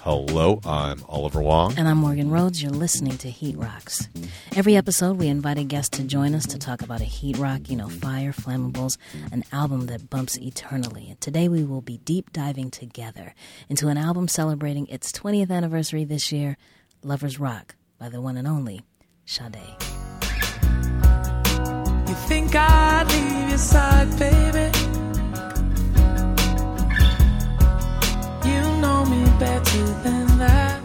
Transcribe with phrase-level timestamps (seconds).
[0.00, 1.74] Hello, I'm Oliver Wang.
[1.76, 2.62] And I'm Morgan Rhodes.
[2.62, 4.08] You're listening to Heat Rocks.
[4.56, 7.68] Every episode, we invite a guest to join us to talk about a heat rock,
[7.68, 8.96] you know, Fire, Flammables,
[9.30, 11.08] an album that bumps eternally.
[11.10, 13.34] And today we will be deep diving together
[13.68, 16.56] into an album celebrating its 20th anniversary this year,
[17.02, 18.80] Lovers Rock, by the one and only
[19.26, 19.89] Sade.
[22.28, 24.70] Think I'd leave your side, baby?
[28.48, 30.80] You know me better than that.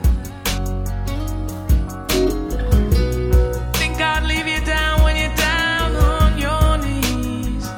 [3.75, 7.69] Think I'd leave you down when you're down on your knees.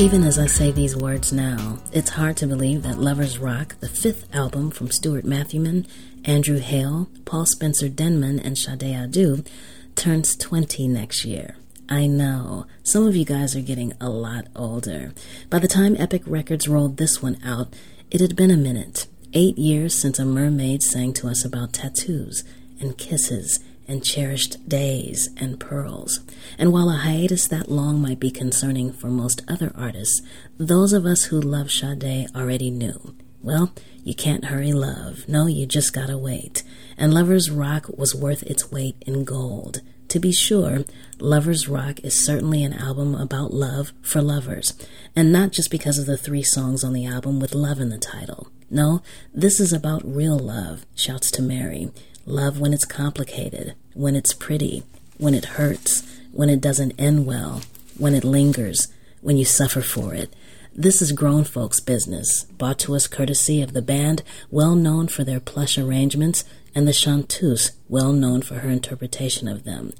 [0.00, 3.88] Even as I say these words now, it's hard to believe that Lovers Rock, the
[3.88, 5.86] fifth album from Stuart Matthewman,
[6.24, 9.46] Andrew Hale, Paul Spencer Denman, and Sade Adu,
[9.94, 11.56] turns 20 next year.
[11.88, 12.66] I know.
[12.82, 15.12] Some of you guys are getting a lot older.
[15.50, 17.74] By the time Epic Records rolled this one out,
[18.10, 19.06] it had been a minute.
[19.34, 22.44] Eight years since a mermaid sang to us about tattoos
[22.80, 26.20] and kisses and cherished days and pearls.
[26.58, 30.22] And while a hiatus that long might be concerning for most other artists,
[30.58, 33.14] those of us who love Sade already knew.
[33.42, 33.72] Well,
[34.04, 35.28] you can't hurry love.
[35.28, 36.62] No, you just gotta wait.
[36.96, 39.80] And Lovers Rock was worth its weight in gold.
[40.12, 40.84] To be sure,
[41.20, 44.74] Lovers Rock is certainly an album about love for lovers,
[45.16, 47.96] and not just because of the three songs on the album with love in the
[47.96, 48.48] title.
[48.68, 49.00] No,
[49.32, 51.90] this is about real love, shouts to Mary.
[52.26, 54.82] Love when it's complicated, when it's pretty,
[55.16, 57.62] when it hurts, when it doesn't end well,
[57.96, 58.88] when it lingers,
[59.22, 60.34] when you suffer for it.
[60.74, 65.24] This is grown folks' business, brought to us courtesy of the band, well known for
[65.24, 66.44] their plush arrangements,
[66.74, 69.92] and the chanteuse, well known for her interpretation of them.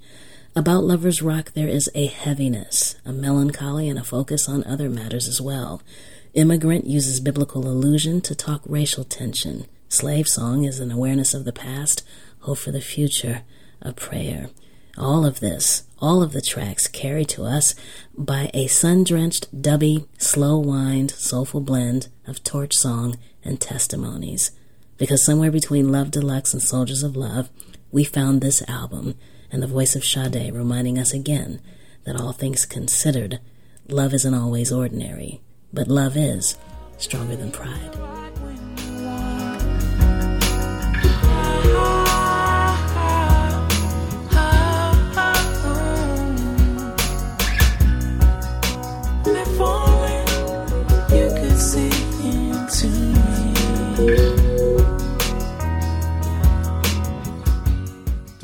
[0.54, 5.26] About Lovers Rock, there is a heaviness, a melancholy, and a focus on other matters
[5.26, 5.80] as well.
[6.34, 9.66] Immigrant uses biblical allusion to talk racial tension.
[9.88, 12.02] Slave Song is an awareness of the past,
[12.40, 13.42] hope for the future,
[13.80, 14.48] a prayer.
[14.98, 17.74] All of this, all of the tracks carried to us
[18.16, 24.50] by a sun drenched, dubby, slow wind, soulful blend of torch song and testimonies.
[25.02, 27.50] Because somewhere between Love Deluxe and Soldiers of Love,
[27.90, 29.16] we found this album
[29.50, 31.60] and the voice of Sade reminding us again
[32.04, 33.40] that all things considered,
[33.88, 35.40] love isn't always ordinary,
[35.72, 36.56] but love is
[36.98, 38.21] stronger than pride.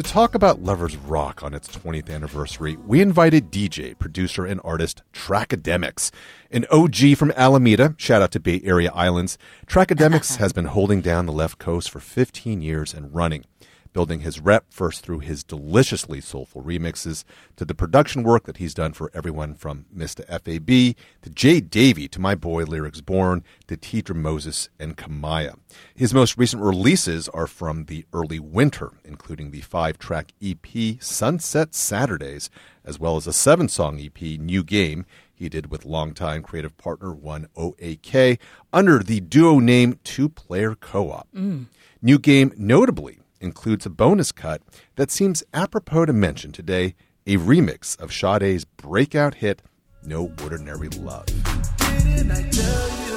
[0.09, 6.11] Talk about Lovers Rock on its 20th anniversary, we invited DJ, producer, and artist Trackademicks,
[6.51, 7.95] an OG from Alameda.
[7.99, 9.37] Shout out to Bay Area Islands.
[9.67, 13.45] Trackademicks has been holding down the left coast for 15 years and running,
[13.93, 17.25] building his rep first through his deliciously soulful remixes
[17.57, 20.25] to the production work that he's done for everyone from Mr.
[20.27, 25.59] FAB to Jay Davy to My Boy Lyrics Born to Tidra Moses and Kamaiyah.
[25.95, 31.75] His most recent releases are from the early winter, including the five track EP Sunset
[31.75, 32.51] Saturdays,
[32.85, 35.05] as well as a seven song EP New Game
[35.39, 38.39] he did with longtime creative partner One OAK
[38.73, 41.29] under the duo name Two Player Co op.
[41.35, 41.67] Mm.
[42.03, 44.63] New Game notably includes a bonus cut
[44.97, 46.95] that seems apropos to mention today
[47.27, 49.63] a remix of Sade's breakout hit
[50.03, 51.27] No Ordinary Love.
[51.27, 53.17] Didn't I tell you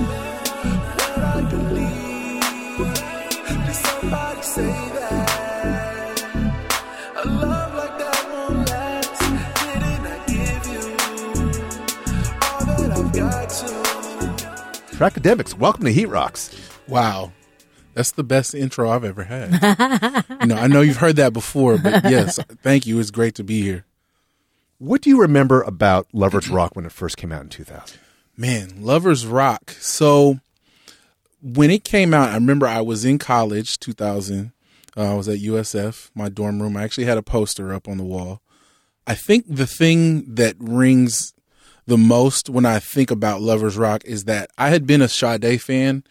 [0.00, 2.00] what I believe?
[3.74, 6.22] Somebody say that
[7.22, 9.20] a love like that won't last?
[9.60, 10.82] Didn't I give you
[12.42, 13.66] all that I've got to?
[14.96, 16.50] Trackademicks, welcome to Heat Rocks.
[16.88, 17.32] Wow.
[17.94, 19.52] That's the best intro I've ever had.
[20.40, 22.98] you know, I know you've heard that before, but yes, thank you.
[23.00, 23.84] It's great to be here.
[24.78, 27.98] What do you remember about Lovers Rock when it first came out in 2000?
[28.36, 29.72] Man, Lovers Rock.
[29.72, 30.40] So
[31.42, 34.52] when it came out, I remember I was in college, 2000.
[34.96, 36.76] Uh, I was at USF, my dorm room.
[36.76, 38.40] I actually had a poster up on the wall.
[39.06, 41.34] I think the thing that rings
[41.86, 45.60] the most when I think about Lovers Rock is that I had been a Sade
[45.60, 46.04] fan.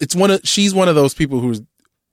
[0.00, 1.62] It's one of she's one of those people who's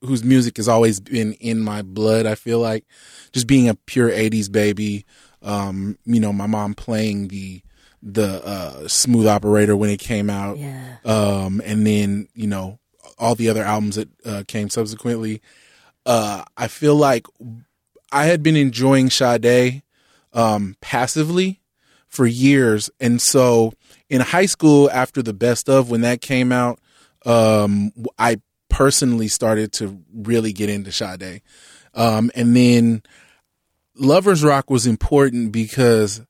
[0.02, 2.26] whose music has always been in my blood.
[2.26, 2.86] I feel like
[3.34, 5.06] just being a pure '80s baby.
[5.44, 7.62] Um, you know, my mom playing the
[8.04, 10.98] the uh, Smooth Operator when it came out, Yeah.
[11.06, 12.80] um, and then you know
[13.20, 15.42] all the other albums that uh, came subsequently.
[16.06, 17.26] Uh, I feel like
[18.12, 19.84] I had been enjoying Sade
[20.34, 21.62] um, passively
[22.08, 23.74] for years, and so
[24.10, 26.80] in high school after the best of when that came out,
[27.26, 31.42] um, I personally started to really get into Sade.
[31.94, 33.04] Um, and then
[33.96, 36.22] Lovers Rock was important because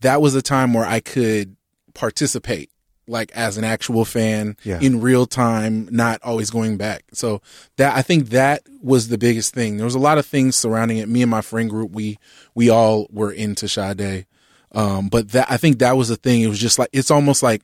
[0.00, 1.56] that was a time where I could
[1.94, 2.70] participate
[3.08, 4.78] like as an actual fan Yeah.
[4.80, 7.02] in real time, not always going back.
[7.12, 7.42] So
[7.76, 9.76] that I think that was the biggest thing.
[9.76, 11.08] There was a lot of things surrounding it.
[11.08, 12.18] Me and my friend group, we
[12.54, 14.26] we all were into Sade.
[14.70, 16.40] Um, but that I think that was the thing.
[16.42, 17.62] It was just like it's almost like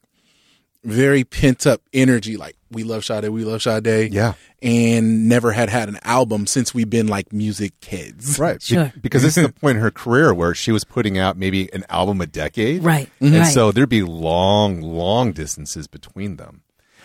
[0.85, 2.37] very pent up energy.
[2.37, 4.13] Like we love Sade, we love Sade.
[4.13, 4.35] Yeah.
[4.61, 8.39] And never had had an album since we've been like music kids.
[8.39, 8.59] Right.
[8.59, 8.93] Be- Sure.
[9.01, 11.85] because this is the point in her career where she was putting out maybe an
[11.89, 12.83] album a decade.
[12.83, 13.27] Right, mm-hmm.
[13.27, 13.53] And right.
[13.53, 16.63] so there'd be long, long distances between them.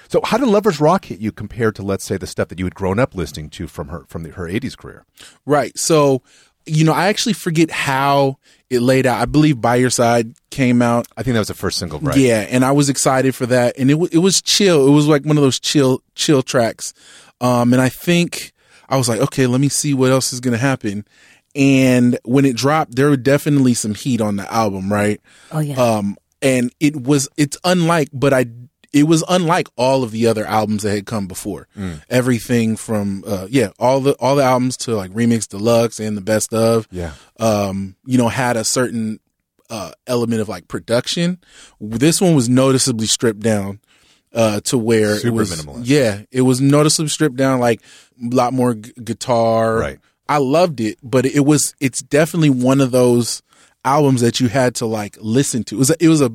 [0.09, 2.65] So how did Lovers Rock hit you compared to, let's say, the stuff that you
[2.65, 5.05] had grown up listening to from her from the, her 80s career?
[5.45, 5.75] Right.
[5.77, 6.21] So,
[6.65, 8.37] you know, I actually forget how
[8.73, 9.21] it laid out.
[9.21, 11.07] I believe By Your Side came out.
[11.15, 12.17] I think that was the first single, right?
[12.17, 14.87] Yeah, and I was excited for that, and it wa- it was chill.
[14.87, 16.93] It was like one of those chill chill tracks,
[17.41, 18.51] um, and I think
[18.89, 21.05] I was like, okay, let me see what else is gonna happen.
[21.55, 25.21] And when it dropped, there were definitely some heat on the album, right?
[25.51, 25.75] Oh yeah.
[25.75, 28.45] Um, and it was it's unlike, but I
[28.93, 31.67] it was unlike all of the other albums that had come before.
[32.09, 36.21] Everything from uh, yeah, all the all the albums to like remix deluxe and the
[36.21, 37.13] best of Yeah.
[37.39, 39.19] um, you know, had a certain
[39.69, 41.39] uh, element of like production.
[41.81, 43.79] This one was noticeably stripped down
[44.33, 45.81] uh, to where Super it was minimalist.
[45.85, 47.81] yeah, it was noticeably stripped down, like
[48.21, 49.77] a lot more g- guitar.
[49.77, 49.99] Right.
[50.29, 53.41] I loved it, but it was it's definitely one of those
[53.85, 55.75] albums that you had to like listen to.
[55.75, 56.31] It was a, it was a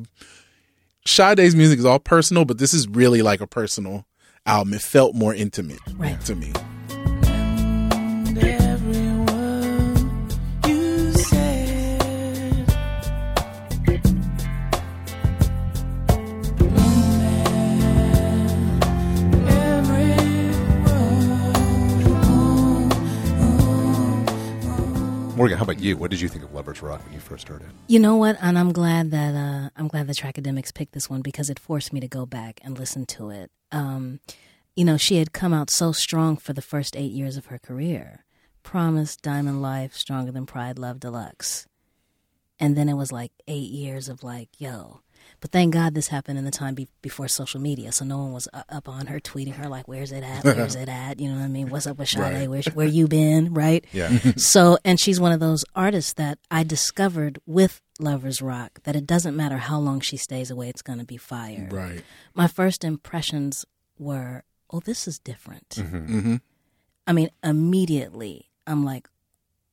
[1.05, 4.05] Sade's music is all personal, but this is really like a personal
[4.45, 4.73] album.
[4.73, 6.19] It felt more intimate Right.
[6.25, 6.53] to me.
[8.41, 8.68] And
[25.39, 25.95] Morgan, how about you?
[25.95, 27.69] What did you think of Lovers Rock when you first heard it?
[27.87, 28.37] You know what?
[28.41, 31.93] And I'm glad that uh, I'm glad that Trackademicks picked this one because it forced
[31.93, 33.49] me to go back and listen to it.
[33.71, 34.19] Um,
[34.75, 37.57] you know, she had come out so strong for the first eight years of her
[37.57, 38.25] career.
[38.63, 41.67] Promise, Diamond Life, Stronger Than Pride, Love Deluxe.
[42.59, 44.99] And then it was like eight years of like, yo.
[45.41, 48.33] But thank God this happened in the time be- before social media, so no one
[48.33, 50.43] was uh, up on her tweeting her like, "Where's it at?
[50.43, 51.69] Where's it at?" You know what I mean?
[51.69, 52.21] What's up with Sade?
[52.21, 52.49] Right.
[52.49, 53.53] Where where you been?
[53.53, 53.85] Right?
[53.91, 54.17] Yeah.
[54.37, 59.05] So, and she's one of those artists that I discovered with Lovers Rock that it
[59.05, 61.67] doesn't matter how long she stays away, it's going to be fire.
[61.69, 62.01] Right.
[62.33, 63.65] My first impressions
[63.97, 65.69] were, oh, this is different.
[65.69, 66.35] Mm-hmm.
[67.05, 69.07] I mean, immediately, I'm like,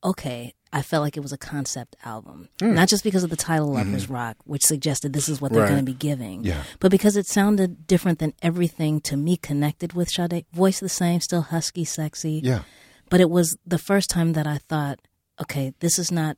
[0.02, 2.50] okay, I felt like it was a concept album.
[2.60, 2.74] Hmm.
[2.74, 4.12] Not just because of the title Lovers mm-hmm.
[4.12, 5.70] Rock, which suggested this is what they're Right.
[5.70, 6.64] going to be giving, Yeah.
[6.80, 10.44] but because it sounded different than everything to me connected with Sade.
[10.52, 12.60] Voice the same, still husky, sexy Yeah.
[13.08, 14.98] but it was the first time that I thought,
[15.40, 16.36] okay, this is not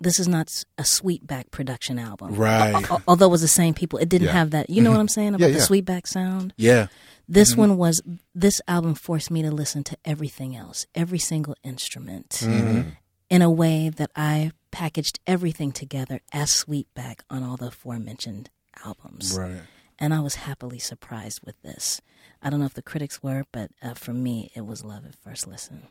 [0.00, 2.34] this is not a sweetback production album.
[2.36, 2.88] Right.
[2.88, 4.32] Al- Although it was the same people, it didn't Yeah.
[4.32, 4.70] have that.
[4.70, 5.00] You know what mm-hmm.
[5.00, 6.54] I'm saying about Yeah, the sweetback sound?
[6.56, 6.86] Yeah.
[7.28, 7.60] This mm-hmm.
[7.60, 8.00] one was
[8.34, 12.40] this album forced me to listen to everything else, every single instrument,
[13.30, 18.50] in a way that I packaged everything together as sweetback on all the aforementioned
[18.84, 19.62] albums Right.
[19.98, 22.00] and I was happily surprised with this.
[22.42, 25.14] I don't know if the critics were, but uh, for me, it was love at
[25.16, 25.88] first listen.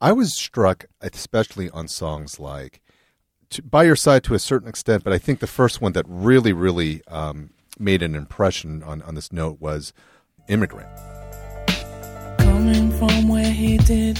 [0.00, 2.80] I was struck, especially on songs like
[3.50, 6.04] to, "By Your Side" to a certain extent, but I think the first one that
[6.08, 9.92] really, really um, made an impression on, on this note was
[10.48, 10.88] "Immigrant."
[12.38, 14.18] Coming from where he did,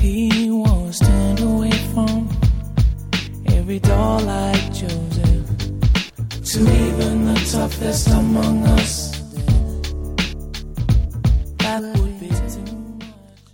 [0.00, 2.28] he was turned away from
[3.46, 5.46] every door like Joseph.
[6.48, 9.10] To even the toughest among us,
[11.58, 13.06] that would be too much.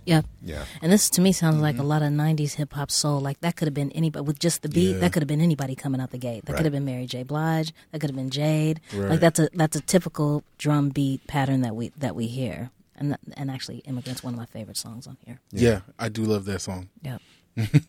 [0.05, 0.21] Yeah.
[0.41, 1.87] Yeah, And this to me sounds like a mm-hmm.
[1.87, 3.19] lot of '90s hip hop soul.
[3.19, 4.93] Like that could have been anybody with just the beat.
[4.93, 4.99] Yeah.
[4.99, 6.45] That could have been anybody coming out the gate.
[6.45, 6.57] That Right.
[6.59, 7.23] could have been Mary J.
[7.23, 7.73] Blige.
[7.91, 8.79] That could have been Jade.
[8.93, 9.09] Right.
[9.09, 12.69] Like that's a that's a typical drum beat pattern that we that we hear.
[12.97, 15.39] And and actually, "Immigrant's" one of my favorite songs on here.
[15.51, 15.81] Yeah.
[15.99, 16.89] I do love that song.
[17.01, 17.21] Yep.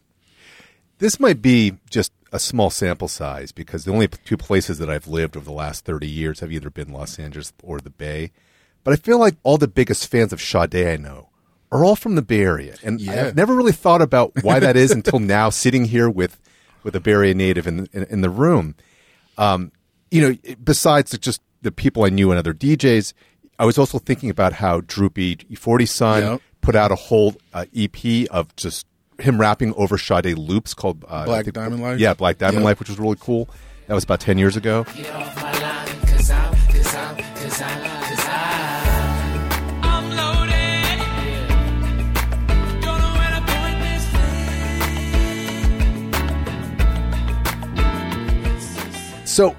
[0.99, 5.07] this might be just a small sample size because the only two places that I've
[5.07, 8.33] lived over the last thirty years have either been Los Angeles or the Bay.
[8.85, 11.29] But I feel like all the biggest fans of Sade I know
[11.73, 13.27] are all from the Bay Area, and Yeah.
[13.27, 16.41] I've never really thought about why that is until now, sitting here with
[16.83, 18.75] with a Bay Area native in in, in the room.
[19.39, 19.73] Um,
[20.11, 23.13] you know, besides just the people I knew and other DJs,
[23.59, 26.41] I was also thinking about how Droop-E Forty Son Yep.
[26.61, 28.87] put out a whole uh, EP of just
[29.19, 31.99] him rapping over Sade loops called uh, Black think- Diamond Life?
[31.99, 32.65] Yeah, Black Diamond Yep.
[32.65, 33.49] Life, which was really cool.
[33.87, 34.85] That was about 10 years ago.
[49.25, 49.55] So,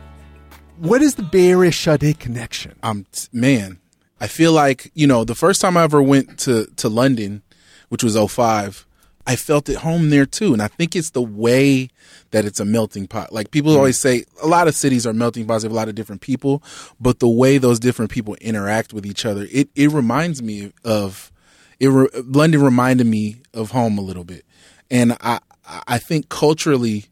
[0.77, 2.75] what is the Bay Area Sade connection?
[2.81, 3.79] I'm man.
[4.19, 7.43] I feel like you know the first time I ever went to to London,
[7.89, 8.85] which was 05,
[9.27, 11.89] I felt at home there too, and I think it's the way
[12.31, 13.33] that it's a melting pot.
[13.33, 15.63] Like people always say, a lot of cities are melting pots.
[15.63, 16.63] They have a lot of different people,
[16.99, 21.31] but the way those different people interact with each other, it it reminds me of
[21.79, 21.89] it.
[21.89, 24.45] Re, London reminded me of home a little bit,
[24.89, 25.39] and I
[25.87, 27.05] I think culturally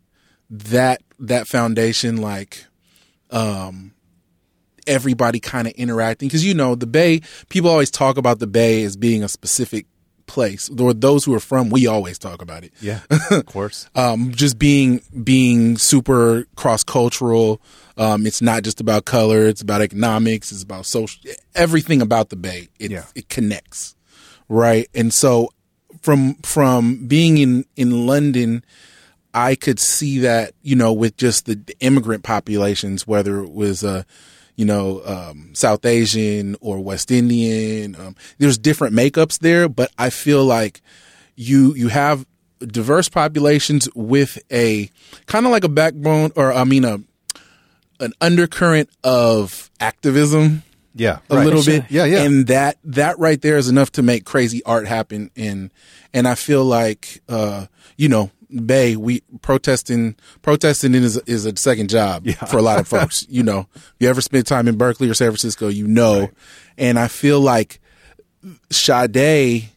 [0.49, 2.65] that that foundation like
[3.31, 3.91] um
[4.87, 8.83] everybody kind of interacting because you know the bay people always talk about the bay
[8.83, 9.85] as being a specific
[10.27, 13.01] place or those who are from we always talk about it Yeah,
[13.31, 13.87] of course.
[13.95, 17.61] um just being being super cross cultural
[17.97, 21.21] um it's not just about color it's about economics it's about social
[21.53, 23.03] everything about the bay it Yeah.
[23.13, 23.95] it connects
[24.49, 25.49] right and so
[26.01, 28.63] from from being in in london
[29.37, 34.03] I could see that, you know, with just the immigrant populations, whether it was, uh,
[34.55, 37.95] you know, um, South Asian or West Indian.
[37.95, 40.81] Um, there's different makeups there, but I feel like
[41.35, 42.25] you you have
[42.59, 44.89] diverse populations with a
[45.27, 46.99] kind of like a backbone, or I mean, a
[47.99, 51.43] an undercurrent of activism Yeah, a right.
[51.45, 51.81] little Sure.
[51.81, 51.91] bit.
[51.91, 52.23] Yeah, yeah.
[52.23, 55.31] And that that right there is enough to make crazy art happen.
[55.35, 55.71] And
[56.13, 58.31] and I feel like uh, you know,
[58.65, 63.25] Bay, we protesting protesting is is a second job for a lot of folks.
[63.29, 63.67] you know,
[63.99, 66.29] you ever spend time in Berkeley or San Francisco, you know.
[66.77, 67.79] And I feel like
[68.71, 69.69] Sade,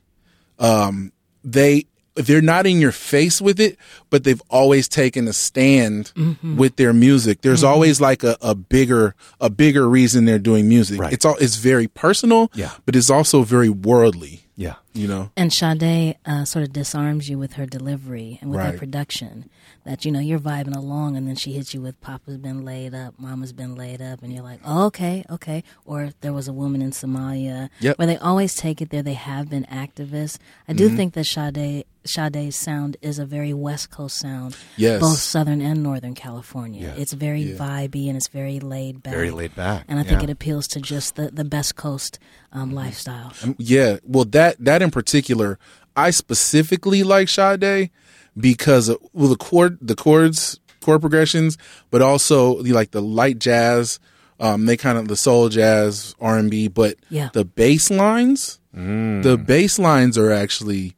[0.59, 1.13] um,
[1.45, 3.79] they they're not in your face with it,
[4.11, 6.57] but they've always taken a stand Mm-hmm.
[6.57, 7.43] with their music.
[7.43, 11.01] There's always like a, a bigger a bigger reason they're doing music.
[11.01, 11.13] Right.
[11.13, 12.73] It's all it's very personal, Yeah.
[12.87, 14.45] but it's also very worldly.
[14.59, 14.75] Yeah.
[14.93, 18.73] You know, And Sade uh, sort of disarms you with her delivery and with Right.
[18.73, 19.49] her production.
[19.85, 22.95] That you know you're vibing along, and then she hits you with "Papa's been laid
[22.95, 26.53] up, Mama's been laid up," and you're like, oh, "Okay, okay." Or there was a
[26.53, 27.97] woman in Somalia Yep.
[27.99, 29.03] where they always take it there.
[29.03, 30.37] They have been activists.
[30.67, 30.77] I Mm-hmm.
[30.77, 35.01] do think that Sade Sade's sound is a very West Coast sound, Yes.
[35.01, 36.83] both Southern and Northern California.
[36.83, 36.95] Yeah.
[37.03, 40.25] It's very vibey and it's very laid back, Very laid back, and I think yeah.
[40.29, 42.19] it appeals to just the the Best Coast
[42.53, 43.33] um, lifestyle.
[43.59, 45.59] Yeah, well that that in particular,
[45.97, 47.91] I specifically like Sade
[48.37, 51.59] because of, well the chord the chords chord progressions,
[51.91, 53.99] but also the, like the light jazz,
[54.41, 57.31] um, they kind of the soul jazz R and B, but Yeah.
[57.33, 60.95] the bass lines, the bass lines are actually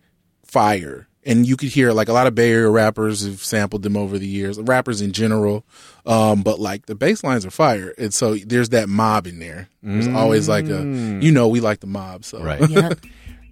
[0.50, 1.07] fire.
[1.23, 4.19] And you could hear like a lot of Bay Area rappers have sampled them over
[4.19, 5.64] the years, rappers in general.
[6.07, 7.92] Um, but like the bass lines are fire.
[7.99, 9.69] And so there's that mob in there.
[9.83, 10.83] There's always like a,
[11.21, 12.25] you know, we like the mob.
[12.25, 12.66] So Right.
[12.71, 12.99] yep,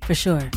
[0.02, 0.50] for sure.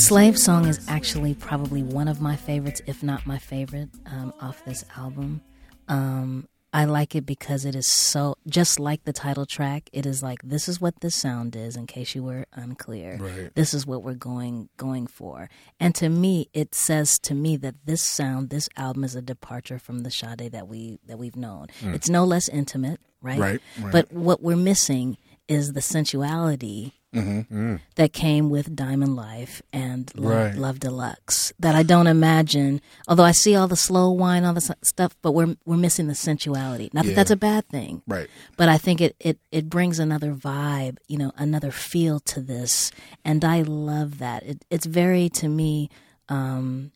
[0.00, 4.64] Slave Song is actually probably one of my favorites, if not my favorite, um, off
[4.64, 5.42] this album.
[5.88, 10.22] Um, I like it because it is so, just like the title track, it is
[10.22, 13.18] like, this is what this sound is, in case you were unclear.
[13.20, 13.54] Right.
[13.54, 15.50] This is what we're going going for.
[15.78, 19.78] And to me, it says to me that this sound, this album is a departure
[19.78, 21.66] from the Sade that we that we've known.
[21.82, 23.38] It's no less intimate, right?
[23.38, 23.92] Right, right.
[23.92, 30.54] But what we're missing is the sensuality that came with Diamond Life and Love, Right.
[30.54, 31.52] Love Deluxe.
[31.58, 32.80] That I don't imagine.
[33.08, 36.14] Although I see all the slow wine, all the stuff, but we're we're missing the
[36.14, 36.90] sensuality.
[36.92, 38.28] Not that that's a bad thing, Right.
[38.56, 42.92] but I think it, it, it brings another vibe, you know, another feel to this.
[43.24, 44.44] And I love that.
[44.44, 45.90] It, it's very, to me,
[46.28, 46.92] um,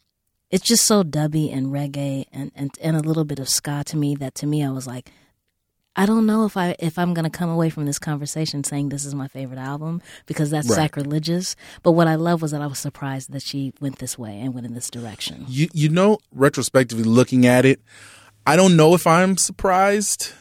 [0.50, 3.97] it's just so dubby and reggae and, and, and a little bit of ska to
[3.97, 5.11] me that to me, I was like,
[5.96, 9.04] I don't know if I if I'm gonna come away from this conversation saying this
[9.04, 10.76] is my favorite album because that's Right.
[10.76, 11.54] sacrilegious.
[11.82, 14.54] But what I love was that I was surprised that she went this way and
[14.54, 15.44] went in this direction.
[15.48, 17.80] You you know, retrospectively looking at it,
[18.46, 20.32] I don't know if I'm surprised.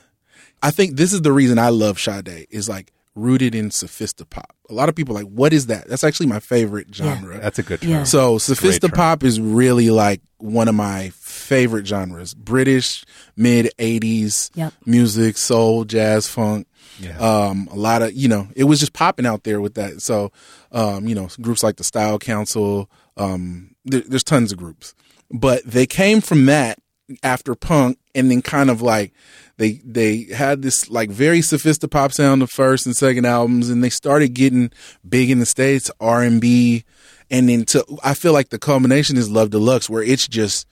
[0.62, 4.56] I think this is the reason I love Sade is like rooted in sophisti-pop.
[4.70, 5.88] A lot of people are like, what is that?
[5.88, 7.38] That's actually my favorite genre.
[7.40, 7.90] That's a good term.
[7.92, 8.04] Yeah.
[8.06, 8.56] So Great term.
[8.72, 11.10] sophisti-pop is really like one of my
[11.44, 12.34] favorite genres.
[12.34, 13.04] British
[13.36, 14.74] mid '80s Yep.
[14.86, 16.68] music, soul, jazz, funk.
[17.00, 17.18] Yeah.
[17.18, 20.02] Um, a lot of you know, it was just popping out there with that.
[20.02, 20.32] So,
[20.72, 22.90] um, you know, groups like the Style Council.
[23.18, 24.96] Um, there, there's tons of groups,
[25.32, 26.80] but they came from that
[27.22, 29.12] after punk and then kind of like
[29.58, 33.84] they they had this like very sophisticated pop sound the first and second albums and
[33.84, 34.72] they started getting
[35.08, 36.86] big in the states R&B
[37.30, 40.66] and then to I feel like the culmination is Love Deluxe where it's just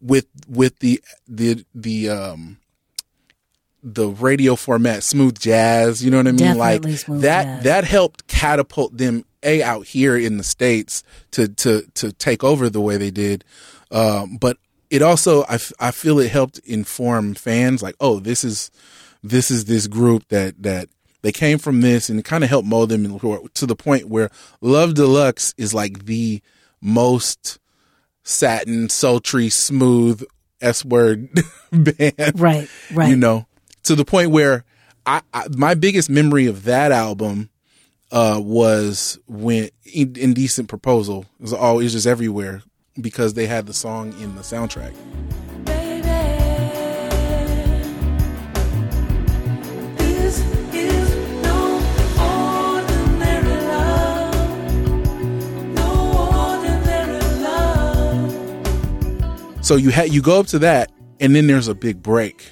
[0.00, 2.58] with with the the the um
[3.82, 7.64] the radio format smooth jazz you know what i mean Definitely like that jazz.
[7.64, 12.68] that helped catapult them a out here in the states to to to take over
[12.68, 13.44] the way they did
[13.92, 14.56] um but
[14.90, 18.70] it also I, f- I feel it helped inform fans like oh this is
[19.22, 20.88] this is this group that that
[21.22, 24.08] they came from this and it kind of helped mold them in- to the point
[24.08, 26.40] where love deluxe is like the
[26.80, 27.58] most
[28.26, 30.20] satin sultry smooth
[30.60, 31.28] s word
[31.72, 33.08] band Right, right.
[33.08, 33.46] you know,
[33.84, 34.64] to the point where
[35.06, 37.50] I, I my biggest memory of that album
[38.10, 42.62] uh, was when Indecent Proposal it was always just everywhere
[43.00, 44.94] because they had the song in the soundtrack.
[59.66, 62.48] So you had you go up to that, and then there's a big break,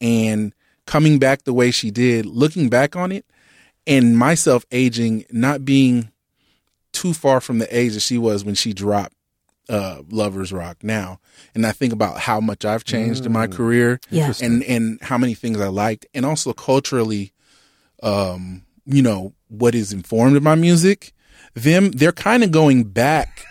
[0.00, 0.52] and
[0.84, 3.24] coming back the way she did, looking back on it,
[3.86, 6.10] and myself aging, not being
[6.92, 9.14] too far from the age that she was when she dropped
[9.68, 11.20] uh, Lovers Rock now,
[11.54, 14.32] and I think about how much I've changed in my career, Yeah.
[14.42, 17.32] and and how many things I liked, and also culturally,
[18.02, 21.12] um, you know, what is informed my music.
[21.54, 23.44] Them, they're kind of going back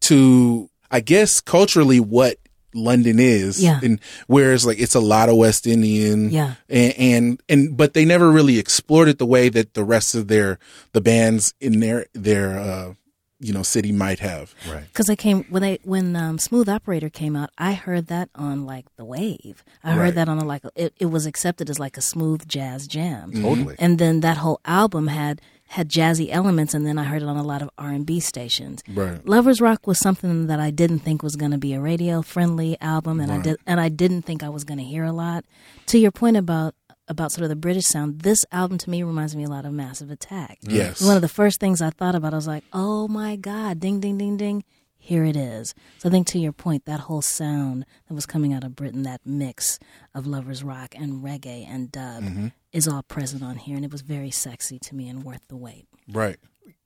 [0.00, 2.38] to, I guess, culturally what
[2.74, 3.62] London is.
[3.62, 3.80] Yeah.
[3.82, 6.30] And whereas like it's a lot of West Indian.
[6.30, 6.54] Yeah.
[6.68, 10.28] And, and, and, but they never really explored it the way that the rest of
[10.28, 10.58] their,
[10.92, 12.94] the bands in their, their, uh,
[13.40, 14.54] you know, city might have.
[14.70, 14.86] Right.
[14.86, 18.64] Because I came when they when um, Smooth Operator came out, I heard that on
[18.64, 19.62] like the wave.
[19.82, 22.86] I heard that on a like it, it was accepted as like a smooth jazz
[22.86, 23.32] jam.
[23.32, 23.74] Totally.
[23.78, 27.36] And then that whole album had had jazzy elements, and then I heard it on
[27.36, 28.82] a lot of R and B stations.
[28.88, 29.24] Right.
[29.26, 32.76] Lovers Rock was something that I didn't think was going to be a radio friendly
[32.80, 35.44] album, and I did and I didn't think I was going to hear a lot.
[35.86, 36.74] To your point about
[37.08, 39.72] about sort of the British sound, this album to me reminds me a lot of
[39.72, 40.58] Massive Attack.
[40.62, 41.02] Yes.
[41.02, 44.00] One of the first things I thought about, I was like, oh my God, ding,
[44.00, 44.64] ding, ding, ding.
[44.96, 45.74] Here it is.
[45.98, 49.02] So I think to your point, that whole sound that was coming out of Britain,
[49.02, 49.78] that mix
[50.14, 52.46] of lovers rock and reggae and dub, mm-hmm.
[52.74, 55.56] Is all present on here, and it was very sexy to me and worth the
[55.56, 55.86] wait.
[56.12, 56.36] Right.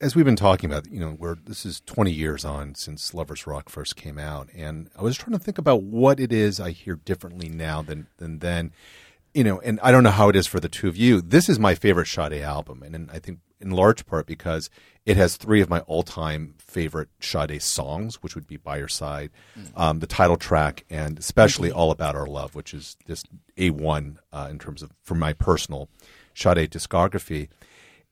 [0.01, 3.47] as we've been talking about, you know, we're this is 20 years on since Lovers
[3.47, 6.71] Rock first came out, and I was trying to think about what it is I
[6.71, 8.73] hear differently now than than then,
[9.35, 11.21] you know, and I don't know how it is for the two of you.
[11.21, 14.71] This is my favorite Sade album, and, and I think in large part because
[15.07, 19.31] it has three of my all-time favorite Sade songs, which would be "By Your Side,"
[19.77, 24.19] um, the title track, and especially "All About Our Love," which is just a one
[24.33, 25.89] uh, in terms of for my personal
[26.35, 27.49] Sade discography.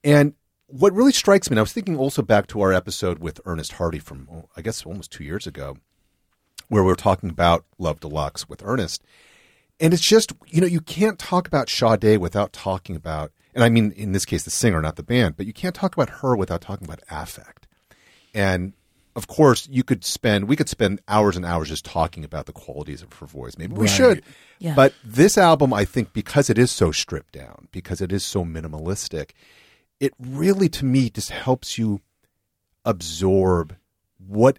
[0.02, 0.34] And
[0.68, 3.72] what really strikes me, and I was thinking also back to our episode with Ernest
[3.72, 5.76] Hardy from, I guess, almost two years ago,
[6.68, 9.04] where we were talking about Love Deluxe with Ernest.
[9.78, 13.70] And it's just, you know, you can't talk about Sade without talking about, and I
[13.70, 16.36] mean, in this case, the singer, not the band, but you can't talk about her
[16.36, 17.66] without talking about affect.
[18.34, 18.74] And
[19.16, 22.52] of course, you could spend, we could spend hours and hours just talking about the
[22.52, 23.56] qualities of her voice.
[23.56, 23.96] Maybe we Right.
[23.96, 24.22] should.
[24.58, 24.74] Yeah.
[24.74, 28.44] But this album, I think, because it is so stripped down, because it is so
[28.44, 29.30] minimalistic,
[30.00, 32.02] it really, to me, just helps you
[32.84, 33.76] absorb
[34.18, 34.58] what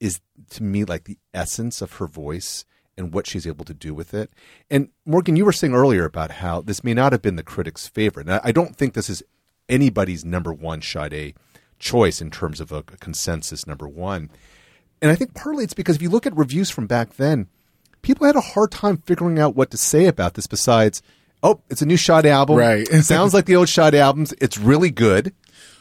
[0.00, 2.64] is, to me, like the essence of her voice
[3.00, 4.30] and what she's able to do with it.
[4.70, 7.88] And Morgan, you were saying earlier about how this may not have been the critics'
[7.88, 8.26] favorite.
[8.28, 9.22] And I I don't think this is
[9.68, 11.34] anybody's number one Sade
[11.78, 14.30] choice in terms of a, a consensus number one.
[15.00, 17.48] And I think partly it's because if you look at reviews from back then,
[18.02, 21.00] people had a hard time figuring out what to say about this besides,
[21.42, 22.56] oh, it's a new Sade album.
[22.56, 22.86] Right.
[22.86, 24.34] It sounds like the old Sade albums.
[24.40, 25.32] It's really good.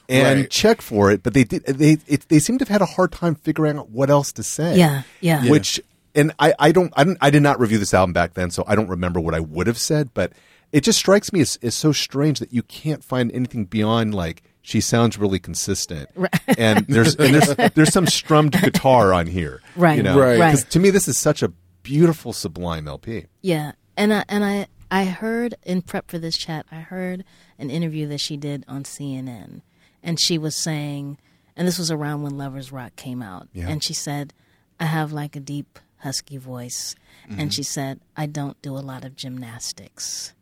[0.07, 0.49] And Right.
[0.49, 1.65] check for it, but they did.
[1.65, 4.43] They it, they seem to have had a hard time figuring out what else to
[4.43, 4.75] say.
[4.75, 5.43] Yeah, yeah.
[5.43, 5.51] Yeah.
[5.51, 5.79] Which
[6.15, 8.63] and I I don't I don't I did not review this album back then, so
[8.67, 10.13] I don't remember what I would have said.
[10.13, 10.33] But
[10.71, 14.43] it just strikes me as, as so strange that you can't find anything beyond like
[14.61, 16.09] she sounds really consistent,
[16.57, 20.39] and there's and there's there's some strummed guitar on here, Right, You know, Right.
[20.39, 20.51] right.
[20.51, 23.25] 'Cause to me, this is such a beautiful, sublime LP.
[23.41, 27.23] Yeah, and I, and I I heard in prep for this chat, I heard
[27.57, 29.61] an interview that she did on CNN,
[30.03, 31.17] and she was saying,
[31.55, 33.69] and this was around when Lovers Rock came out, Yeah.
[33.69, 34.33] and she said,
[34.79, 36.95] I have like a deep husky voice,
[37.27, 37.49] and mm-hmm.
[37.49, 40.33] she said I don't do a lot of gymnastics,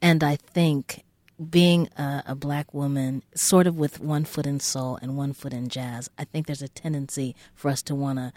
[0.00, 1.04] and I think
[1.50, 5.52] being a, a black woman, sort of with one foot in soul and one foot
[5.52, 8.32] in jazz, I think there's a tendency for us to want to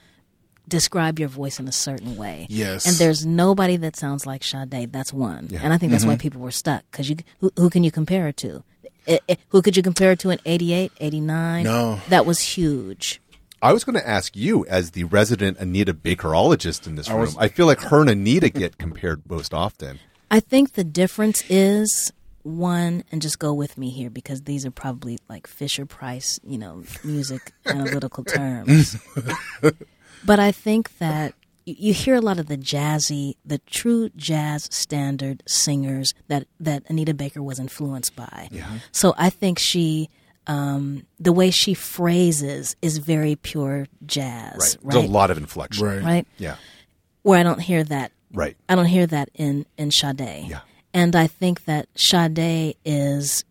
[0.67, 2.45] describe your voice in a certain way.
[2.47, 2.85] Yes.
[2.85, 4.91] And there's nobody that sounds like Sade.
[4.93, 5.49] That's one.
[5.61, 6.21] And I think that's why Mm-hmm.
[6.21, 8.63] people were stuck because you who, who can you compare it to?
[9.07, 11.63] I- I- who could you compare it to in 88, 89?
[11.63, 11.99] No.
[12.09, 13.19] That was huge.
[13.61, 17.37] I was going to ask you, as the resident Anita Bakerologist in this room, was-
[17.37, 19.99] I feel like her and Anita get compared most often.
[20.29, 22.11] I think the difference is
[22.43, 26.57] one, and just go with me here because these are probably like Fisher Price, you
[26.57, 28.95] know, music analytical terms.
[30.25, 34.67] but I think that you, you hear a lot of the jazzy, the true jazz
[34.71, 38.47] standard singers that that Anita Baker was influenced by.
[38.51, 38.79] Yeah.
[38.91, 40.09] So I think she.
[40.47, 44.93] Um, the way she phrases is very pure jazz, right?
[44.93, 45.85] There's a lot of inflection.
[45.85, 46.03] Right.
[46.03, 46.27] right?
[46.37, 46.55] Yeah.
[47.21, 48.55] Where I don't hear that Right.
[48.69, 50.45] I don't hear that in in Sade.
[50.47, 50.61] Yeah.
[50.93, 53.43] And I think that Sade is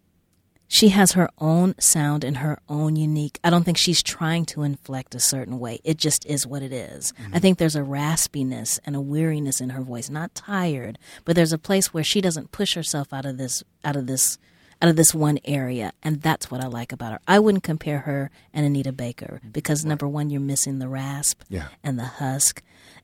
[0.68, 3.40] she has her own sound and her own unique.
[3.42, 5.80] I don't think she's trying to inflect a certain way.
[5.82, 7.12] It just is what it is.
[7.32, 11.52] I think there's a raspiness and a weariness in her voice, not tired, but there's
[11.52, 14.38] a place where she doesn't push herself out of this out of this
[14.82, 17.20] out of this one area, and that's what I like about her.
[17.28, 21.68] I wouldn't compare her and Anita Baker because number one, you're missing the rasp Yeah.
[21.84, 22.62] and the husk.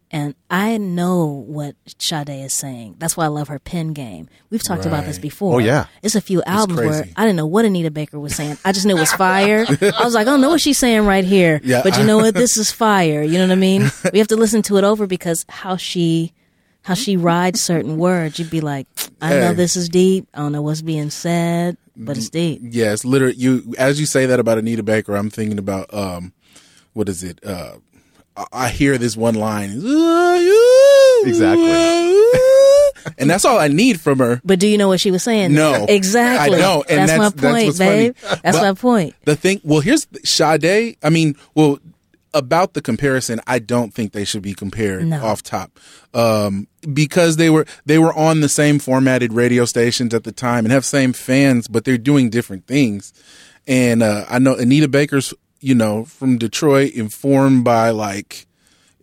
[0.09, 2.95] And I know what Sade is saying.
[2.99, 4.29] That's why I love her pen game.
[4.51, 5.57] We've talked about this before.
[5.57, 5.87] Oh, yeah.
[6.01, 7.09] It's a few albums where.
[7.17, 8.57] I didn't know what Anita Baker was saying.
[8.65, 9.67] I just knew it was fire.
[9.69, 11.61] I was like, I don't know what she's saying right here.
[11.65, 12.35] Yeah, but you know what?
[12.47, 13.21] This is fire.
[13.23, 13.91] You know what I mean?
[14.13, 16.33] We have to listen to it over because how she
[16.87, 18.87] how she rides certain words, you'd be like,
[19.21, 20.29] I know this is deep.
[20.33, 22.61] I don't know what's being said, but it's deep.
[22.63, 23.35] Yes, literally.
[23.35, 26.33] You as you say that about Anita Baker, I'm thinking about um,
[26.93, 27.45] what is it?
[27.45, 27.79] Uh,
[28.37, 29.71] I, I hear this one line,
[31.25, 31.73] Exactly.
[33.19, 34.41] and that's all I need from her.
[34.45, 35.55] But do you know what she was saying?
[35.55, 35.87] No.
[35.89, 36.57] exactly.
[36.57, 37.29] I know, and that's, that's- my
[37.65, 38.11] that's point, funny.
[38.11, 38.17] babe.
[38.45, 39.15] That's But- my point.
[39.25, 40.97] The thing, well, here's Sade.
[41.03, 41.79] I mean, well,
[42.37, 45.25] about the comparison, I don't think they should be compared No.
[45.25, 45.79] off top,
[46.15, 50.65] um, because they were they were on the same formatted radio stations at the time
[50.65, 53.13] and have same fans, but they're doing different things.
[53.67, 58.47] And uh, I know Anita Baker's, you know, from Detroit, informed by like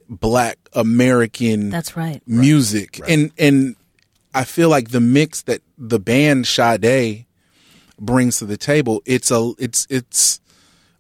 [0.10, 2.22] Black American That's right.
[2.28, 3.76] music, and and
[4.34, 7.26] I feel like the mix that the band Sade
[8.00, 10.40] brings to the table, it's a it's it's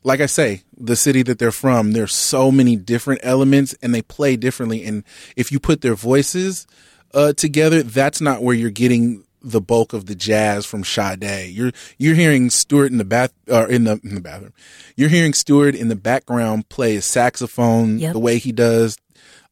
[0.03, 4.01] like I say, the city that they're from, there's so many different elements and they
[4.01, 4.83] play differently.
[4.85, 5.03] And
[5.35, 6.67] if you put their voices
[7.13, 11.49] uh, together, that's not where you're getting the bulk of the jazz from Sade.
[11.49, 14.53] You're you're hearing Stuart in the bath or in the in the bathroom.
[14.95, 18.13] You're hearing Stuart in the background play his saxophone Yep.
[18.13, 18.97] the way he does.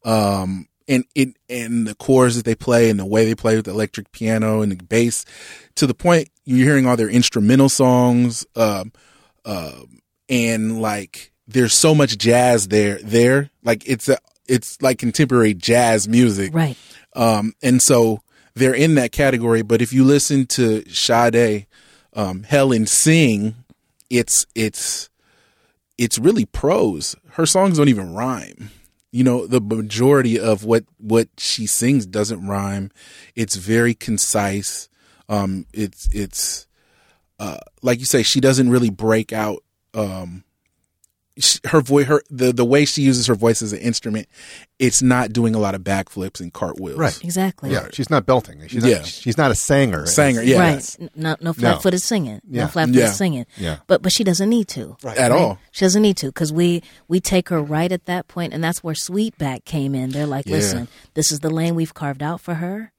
[0.04, 3.66] Um and it and the chords that they play and the way they play with
[3.66, 5.24] the electric piano and the bass
[5.76, 8.46] to the point you're hearing all their instrumental songs.
[8.56, 8.92] Um
[9.44, 9.98] um,
[10.32, 13.50] and like there's so much jazz there there.
[13.62, 14.16] Like it's a
[14.48, 16.52] it's like contemporary jazz music.
[16.54, 16.76] Right.
[17.14, 18.20] um and so
[18.54, 21.66] they're in that category but if you listen to Sade
[22.14, 23.54] um Helen sing
[24.10, 25.10] it's it's
[25.98, 27.14] it's really prose.
[27.32, 28.70] Her songs don't even rhyme.
[29.10, 32.90] You know the majority of what what she sings doesn't rhyme.
[33.36, 34.88] It's very concise.
[35.28, 36.66] Um it's it's
[37.38, 39.62] uh like you say she doesn't really break out
[39.94, 40.44] um
[41.64, 44.28] her voice her the the way she uses her voice as an instrument
[44.78, 47.18] it's not doing a lot of backflips and cartwheels Right.
[47.24, 47.70] Exactly.
[47.72, 48.60] Yeah, she's not belting.
[48.68, 48.98] She's Yeah.
[48.98, 50.04] not, she's not a singer.
[50.04, 50.58] Sanger, yeah.
[50.58, 50.96] Right.
[51.00, 52.42] N- No, no flat-footed singing.
[52.46, 52.64] Yeah.
[52.64, 53.12] No flat-footed Yeah.
[53.12, 53.46] singing.
[53.56, 53.78] Yeah.
[53.86, 54.96] But but she doesn't need to.
[55.02, 55.16] Right.
[55.16, 58.52] at all She doesn't need to because we we take her right at that point,
[58.52, 60.10] and that's where Sweetback came in.
[60.10, 60.56] They're like, Yeah.
[60.56, 62.92] listen, this is the lane we've carved out for her,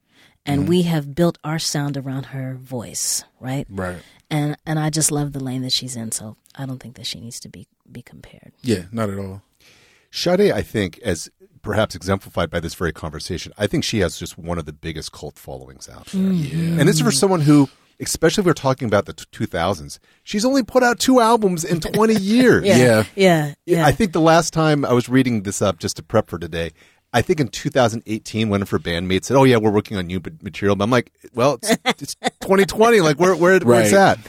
[0.43, 0.69] and Mm-hmm.
[0.69, 3.67] we have built our sound around her voice, right?
[3.69, 3.97] right
[4.33, 7.05] And and I just love the lane that she's in, so I don't think that
[7.05, 8.51] she needs to be be compared.
[8.61, 9.41] yeah not at all
[10.15, 11.29] Sade, I think, as
[11.63, 15.11] perhaps exemplified by this very conversation, I think she has just one of the biggest
[15.11, 16.21] cult followings out there.
[16.21, 16.79] Mm-hmm.
[16.79, 17.67] And this is for someone who,
[17.99, 21.79] especially if we're talking about the t- 2000s, she's only put out two albums in
[21.79, 22.63] 20 years.
[22.63, 23.05] Yeah.
[23.15, 23.87] yeah, yeah.
[23.87, 26.73] I think the last time I was reading this up just to prep for today,
[27.13, 30.21] I think in 2018, one of her bandmates said, "Oh yeah, we're working on new
[30.41, 31.71] material." But I'm like, "Well, it's,
[32.01, 33.01] it's 2020.
[33.01, 34.17] Like, where where where's Right.
[34.17, 34.19] that?"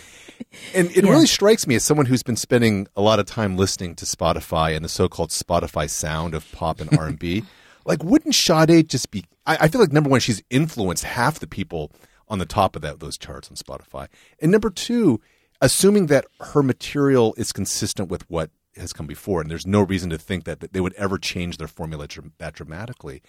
[0.74, 1.10] And it Yeah.
[1.10, 4.74] really strikes me as someone who's been spending a lot of time listening to Spotify
[4.76, 7.42] and the so-called Spotify sound of pop and R and B.
[7.86, 9.24] Like, wouldn't Sade just be?
[9.44, 11.92] I, I feel like number one, she's influenced half the people
[12.28, 14.08] on the top of that those charts on Spotify,
[14.40, 15.20] and number two,
[15.60, 20.10] assuming that her material is consistent with what has come before, and there's no reason
[20.10, 23.22] to think that, that they would ever change their formula dr- that dramatically.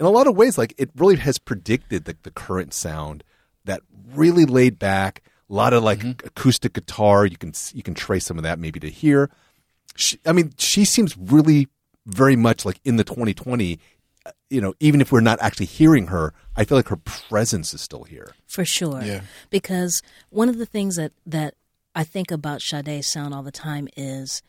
[0.00, 3.22] In a lot of ways, like it really has predicted the, the current sound
[3.64, 7.24] that really laid back, a lot of like acoustic guitar.
[7.26, 9.30] You can you can trace some of that maybe to here.
[9.94, 11.68] She, I mean, she seems really
[12.06, 13.78] very much like in the 2020.
[14.26, 17.72] uh, You know, even if we're not actually hearing her, I feel like her presence
[17.74, 18.32] is still here.
[18.48, 19.02] for sure.
[19.02, 19.20] Yeah.
[19.50, 21.54] Because one of the things that that
[21.94, 24.42] I think about Sade's sound all the time is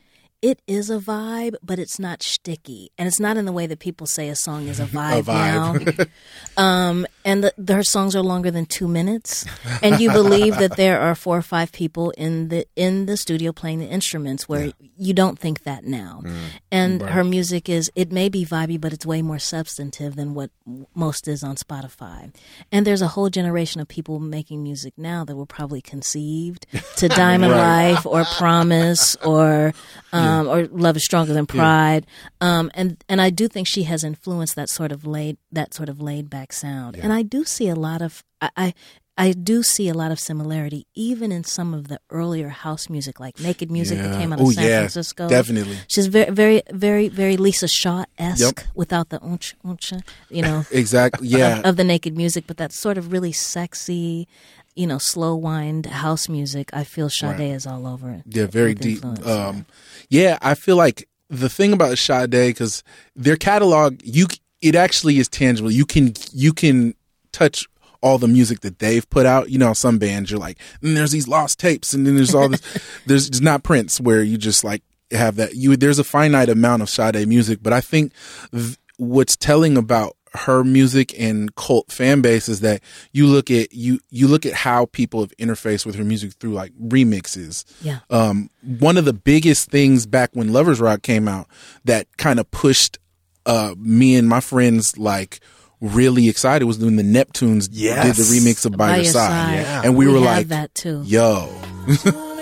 [0.44, 3.80] it is a vibe, but it's not sticky, and it's not in the way that
[3.80, 6.10] people say a song is a vibe, vibe.
[6.58, 6.62] now.
[6.62, 9.46] um, and the, songs are longer than two minutes,
[9.82, 13.54] and you believe that there are four or five people in the in the studio
[13.54, 16.22] playing the instruments, where you don't think that now.
[16.70, 20.52] And her music is it may be vibey, but it's way more substantive than what
[20.94, 22.36] most is on Spotify.
[22.70, 27.08] And there's a whole generation of people making music now that were probably conceived to
[27.24, 29.74] Diamond Life or Promise or
[30.12, 32.06] um, or Love is Stronger Than Pride.
[32.42, 35.90] Um, and and I do think she has influenced that sort of laid that sort
[35.90, 36.96] of laid back sound.
[36.96, 38.50] And I do see a lot of I.
[38.58, 38.74] I
[39.16, 43.20] I do see a lot of similarity, even in some of the earlier house music,
[43.20, 44.80] like Naked Music that came out of Oh, San yeah.
[44.80, 45.30] Francisco.
[45.30, 45.78] Definitely.
[45.88, 48.60] She's very, very, very, very Lisa Shaw esque Yep.
[48.74, 51.28] without the unch, unch, you know, Exactly.
[51.28, 51.60] Yeah.
[51.60, 54.28] of, of the naked music, but that sort of really sexy,
[54.76, 56.70] you know, slow wind house music.
[56.74, 58.24] I feel Sade is all over it.
[58.26, 59.04] Yeah, very deep.
[59.26, 59.66] Um,
[60.10, 62.84] yeah, I feel like the thing about Sade because
[63.16, 64.28] their catalog, you
[64.62, 65.72] it actually is tangible.
[65.72, 66.96] You can you can
[67.32, 67.68] touch
[68.02, 69.50] all the music that they've put out.
[69.50, 72.50] You know, some bands you're like, and there's these lost tapes, and then there's all
[72.50, 72.62] this.
[73.06, 75.56] there's it's not Prince where you just like have that.
[75.56, 78.14] You there's a finite amount of Sade music, but I think
[78.52, 83.72] th- what's telling about her music and cult fan base is that you look at
[83.74, 88.00] you you look at how people have interfaced with her music through like remixes Yeah.
[88.10, 91.48] um, one of the biggest things back when Lovers Rock came out
[91.86, 92.98] that kind of pushed
[93.46, 95.40] uh, me and my friends like
[95.82, 98.16] really excited was when the Neptunes Yes.
[98.18, 99.82] did the remix of By, Your Side, Yeah.
[99.84, 101.04] and we, were like, that too.
[101.06, 101.54] "Yo,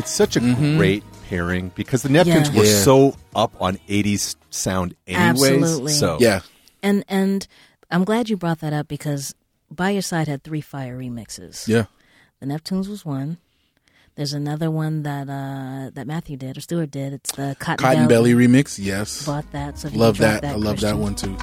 [0.00, 2.58] it's such a great pairing because the Neptunes Yeah.
[2.58, 2.82] were Yeah.
[2.82, 5.52] so up on 80s sound anyways.
[5.52, 5.92] Absolutely.
[5.92, 6.40] So yeah,
[6.82, 7.46] And and
[7.90, 9.34] I'm glad you brought that up because
[9.70, 11.68] By Your Side had three fire remixes.
[11.68, 11.84] yeah,
[12.40, 13.38] The Neptunes was one.
[14.16, 17.12] There's another one that uh, that Matthew did or Stuart did.
[17.12, 19.78] It's the Cotton, Cottonbelly remix, yes, Bought that.
[19.78, 20.52] So love could drop that.
[20.52, 21.36] I love that one too.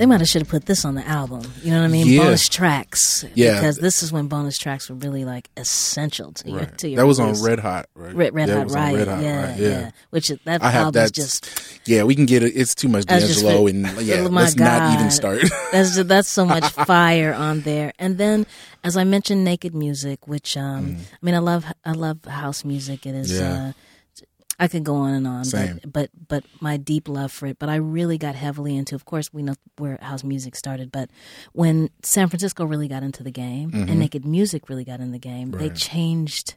[0.00, 1.42] They might have should have put this on the album.
[1.62, 2.06] You know what I mean?
[2.06, 2.22] Yeah.
[2.22, 3.22] Bonus tracks.
[3.34, 3.56] Yeah.
[3.56, 7.06] Because this is when bonus tracks were really like essential to your to your That
[7.06, 7.34] was on.
[7.42, 8.14] Red Hot, right?
[8.14, 8.96] Red, Red Hot Riot.
[8.96, 11.12] Red Hot yeah, Riot, yeah, Which is, that I have that.
[11.12, 11.50] just
[11.84, 12.54] yeah, we can get it.
[12.56, 15.42] It's too much D'Angelo, and yeah, Oh let's not even start.
[15.72, 17.92] that's just, that's so much fire on there.
[17.98, 18.46] And then,
[18.82, 23.04] as I mentioned, naked music, which um, I mean, I love I love house music.
[23.04, 23.30] It is.
[23.30, 23.38] Mm.
[23.38, 23.68] Yeah.
[23.68, 23.72] Uh,
[24.62, 25.80] I could go on and on, Same.
[25.82, 27.58] but but but my deep love for it.
[27.58, 28.94] But I really got heavily into.
[28.94, 31.08] Of course, we know where house music started, but
[31.54, 33.88] when San Francisco really got into the game Mm-hmm.
[33.88, 36.56] and naked music really got in the game, they changed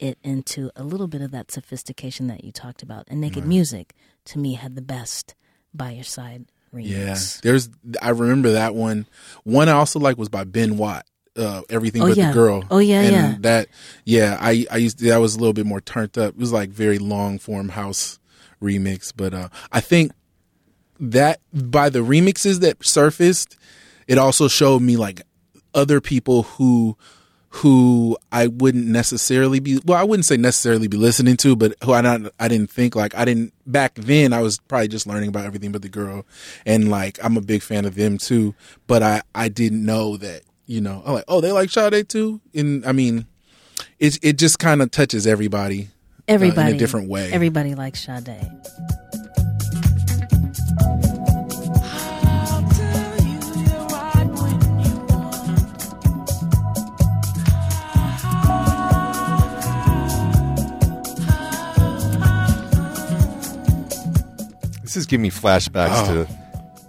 [0.00, 3.04] it into a little bit of that sophistication that you talked about.
[3.08, 3.94] And naked music,
[4.26, 5.34] to me, had the best
[5.72, 6.88] by your side remix.
[6.90, 7.68] Yeah, there's.
[8.02, 9.06] I remember that one.
[9.44, 11.06] One I also like was by Ben Watt.
[11.36, 12.28] Uh, everything Oh, but yeah.
[12.28, 12.64] the girl.
[12.70, 13.34] Oh, yeah, and yeah.
[13.40, 13.68] That
[14.04, 16.34] yeah, I I used that was a little bit more turned up.
[16.34, 18.18] It was like very long form house
[18.62, 20.12] remix, but uh, I think
[21.00, 23.56] that by the remixes that surfaced,
[24.06, 25.22] it also showed me like
[25.74, 26.96] other people who
[27.48, 31.92] who I wouldn't necessarily be well, I wouldn't say necessarily be listening to, but who
[31.92, 35.28] I not I didn't think like I didn't back then I was probably just learning
[35.28, 36.26] about everything but the girl
[36.66, 38.54] and like I'm a big fan of them too,
[38.86, 42.40] but I I didn't know that, you know, I'm like, oh, they like Sade too?
[42.54, 43.26] And I mean,
[43.98, 47.30] it it just kind of touches everybody uh, Everybody in a different way.
[47.32, 48.28] Everybody likes Sade.
[52.26, 55.64] I'll tell you you're right when you want.
[64.82, 66.43] This is giving me flashbacks to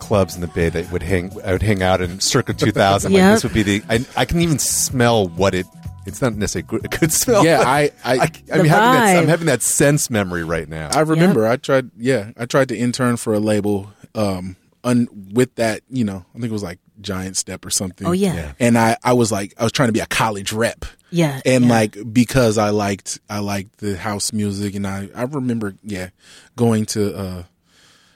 [0.05, 1.31] clubs in the Bay that would hang.
[1.43, 3.11] I would hang out in circa 2000.
[3.11, 3.83] Like this would be the.
[3.89, 5.65] I, I can even smell what it.
[6.05, 7.43] It's not necessarily good, a good smell.
[7.43, 8.13] Yeah, but I, I,
[8.53, 10.89] I am having that, I'm having that sense memory right now.
[10.93, 15.55] I remember I tried yeah, I tried to intern for a label um un, with
[15.55, 18.07] that, you know, I think it was like Giant Step or something.
[18.07, 18.35] Oh, yeah.
[18.35, 18.51] Yeah.
[18.59, 20.85] And I, I was like, I was trying to be a college rep.
[21.09, 21.71] Yeah, And yeah.
[21.71, 26.09] like, because I liked, I liked the house music and I, I remember, yeah,
[26.55, 27.43] going to, uh,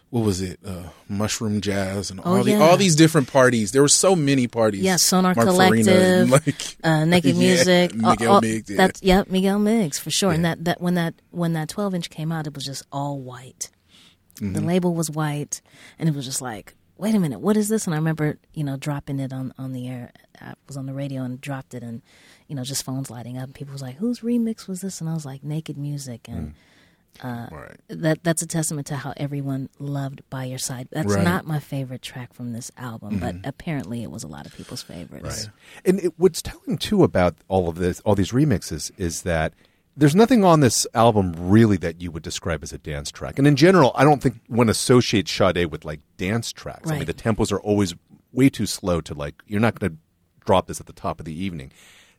[0.09, 0.59] what was it?
[0.65, 2.59] Uh, mushroom jazz and Oh, all the, yeah.
[2.59, 3.71] all these different parties.
[3.71, 4.81] There were so many parties.
[4.81, 8.77] Yeah, Sonar Mark Collective, like, uh, Naked yeah, Music, uh, Miguel all- Miggs, yeah.
[8.77, 10.31] That's yep, Miguel Miggs for sure.
[10.31, 13.19] And that, that when that when that twelve inch came out, it was just all
[13.19, 13.69] white.
[14.35, 14.53] Mm-hmm.
[14.53, 15.61] The label was white,
[15.99, 17.85] and it was just like, wait a minute, what is this?
[17.85, 20.11] And I remember, you know, dropping it on on the air.
[20.41, 22.01] I was on the radio and dropped it, and
[22.47, 23.43] you know, just phones lighting up.
[23.43, 25.01] And people was like, whose remix was this?
[25.01, 26.55] And I was like, Naked Music, and.
[27.23, 27.75] Right.
[27.89, 31.15] that that's a testament to how everyone loved by your side that's Right.
[31.17, 31.25] Mm-hmm.
[31.25, 34.81] not my favorite track from this album but apparently it was a lot of people's
[34.81, 35.49] favorites Right.
[35.85, 39.53] And it, what's telling too about all of this, all these remixes, is that
[39.97, 43.37] there's nothing on this album really that you would describe as a dance track.
[43.37, 46.89] And in general, I don't think one associates Sade with like dance tracks.
[46.89, 47.95] I mean, the tempos are always
[48.31, 49.35] way too slow to like.
[49.45, 49.97] You're not going to
[50.45, 51.71] drop this at the top of the evening.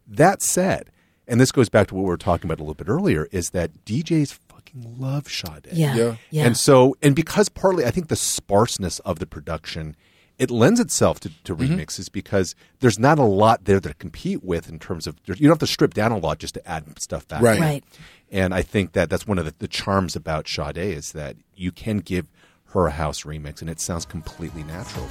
[0.07, 0.91] That said,
[1.27, 3.51] and this goes back to what we were talking about a little bit earlier, is
[3.51, 4.39] that DJs
[4.75, 5.69] fucking love Sade.
[5.73, 6.17] yeah Yeah.
[6.31, 9.97] yeah, And so, and because partly, I think the sparseness of the production,
[10.39, 11.75] it lends itself to, to Mm-hmm.
[11.79, 15.49] remixes because there's not a lot there to compete with in terms of you don't
[15.51, 17.43] have to strip down a lot just to add stuff back.
[17.43, 17.61] Right.
[17.61, 17.85] Right.
[18.31, 21.73] And I think that that's one of the, the charms about Sade is that you
[21.73, 22.27] can give
[22.67, 25.07] her a house remix and it sounds completely natural.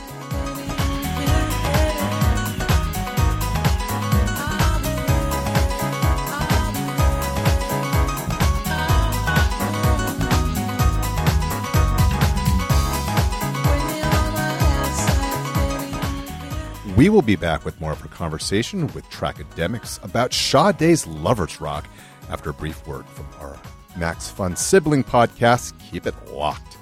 [17.00, 21.88] We will be back with more of our conversation with Trackademicks about Sade's Lover's Rock
[22.30, 23.58] after a brief word from our
[23.96, 25.72] Max Fun sibling podcast.
[25.90, 26.76] Keep it locked.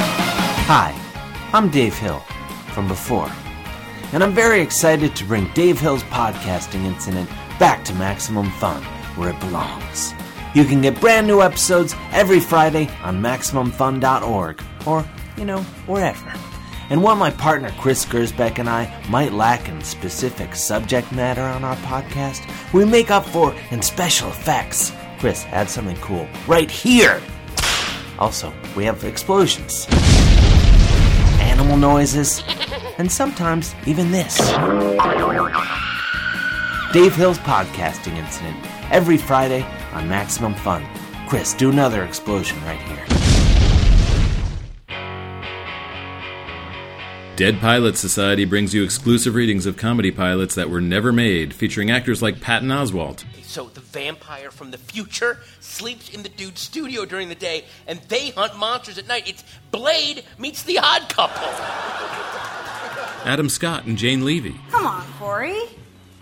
[0.00, 0.92] Hi,
[1.52, 2.18] I'm Dave Hill
[2.74, 3.30] from before,
[4.12, 7.30] and I'm very excited to bring Dave Hill's podcasting incident
[7.60, 8.84] back to Maximum Fun
[9.16, 10.14] where it belongs.
[10.54, 15.04] You can get brand new episodes every Friday on MaximumFun.org or,
[15.36, 16.32] you know, wherever.
[16.90, 21.64] And while my partner Chris Gersbeck and I might lack in specific subject matter on
[21.64, 22.44] our podcast,
[22.74, 24.92] we make up for in special effects.
[25.18, 27.22] Chris, add something cool right here.
[28.18, 29.86] Also, we have explosions
[31.62, 32.42] animal noises,
[32.98, 34.36] and sometimes even this.
[36.92, 38.56] Dave Hill's podcasting incident
[38.90, 40.84] every Friday on Maximum Fun.
[41.28, 43.06] Chris, do another explosion right here.
[47.34, 51.90] Dead Pilot Society brings you exclusive readings of comedy pilots that were never made, featuring
[51.90, 57.06] actors like Patton Oswalt, So the vampire from the future sleeps in the dude's studio
[57.06, 59.26] during the day, and they hunt monsters at night.
[59.26, 61.48] It's Blade meets the Odd Couple.
[63.24, 64.54] Adam Scott, and Jane Levy.
[64.70, 65.58] Come on, Corey.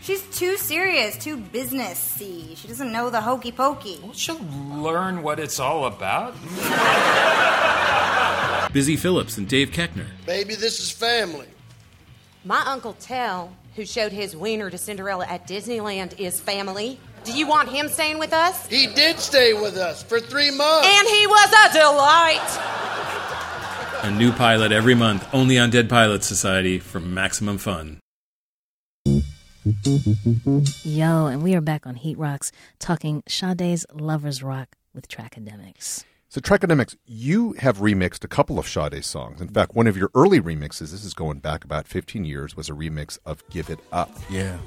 [0.03, 2.57] She's too serious, too businessy.
[2.57, 3.99] She doesn't know the hokey pokey.
[4.03, 4.41] Well, She'll
[4.75, 6.35] learn what it's all about.
[8.73, 10.07] Busy Phillips, and Dave Koechner.
[10.27, 11.49] Baby, this is family.
[12.45, 16.99] My Uncle Tell, who showed his wiener to Cinderella at Disneyland, is family.
[17.25, 18.67] Do you want him staying with us?
[18.69, 20.89] He did stay with us for three months.
[20.89, 22.59] And he was a delight.
[24.05, 27.99] A new pilot every month, only on Dead Pilot Society for Maximum Fun.
[29.63, 36.05] Yo, and we are back on Heat Rocks talking Sade's Lover's Rock with Trackademicks.
[36.31, 39.41] So, Trackademicks, you have remixed a couple of Sade songs.
[39.41, 42.71] In fact, one of your early remixes, this is going back about 15 years, was
[42.71, 44.11] a remix of Give It Up.
[44.31, 44.59] Yeah.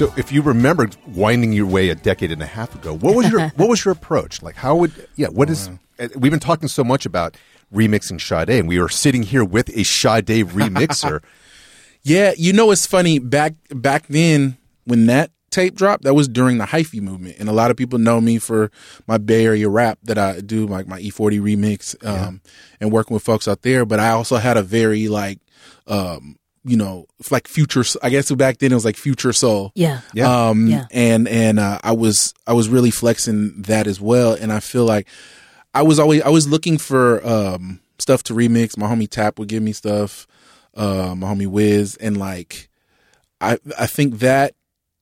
[0.00, 3.30] So, if you remember winding your way a decade and a half ago, what was
[3.30, 4.42] your what was your approach?
[4.42, 5.26] Like, how would yeah?
[5.28, 5.68] What is?
[5.98, 7.36] uh, We've been talking so much about
[7.70, 11.22] remixing Sade, and we are sitting here with a Sade remixer.
[12.02, 16.56] Yeah, you know it's funny back back then when that tape dropped, that was during
[16.56, 18.70] the hyphy movement, and a lot of people know me for
[19.06, 22.40] my Bay Area rap that I do, like my E40 remix, um,
[22.80, 23.84] and working with folks out there.
[23.84, 25.40] But I also had a very like,
[25.86, 27.82] um, you know, like future.
[28.02, 29.72] I guess back then it was like future soul.
[29.74, 30.00] Yeah.
[30.12, 30.48] Yeah.
[30.48, 30.84] Um, Yeah.
[30.90, 34.84] and and uh, I was I was really flexing that as well, and I feel
[34.84, 35.08] like
[35.74, 38.76] I was always I was looking for um stuff to remix.
[38.76, 40.26] My homie Tap would give me stuff,
[40.74, 42.68] uh, my homie Wiz, and like
[43.40, 44.54] I I think that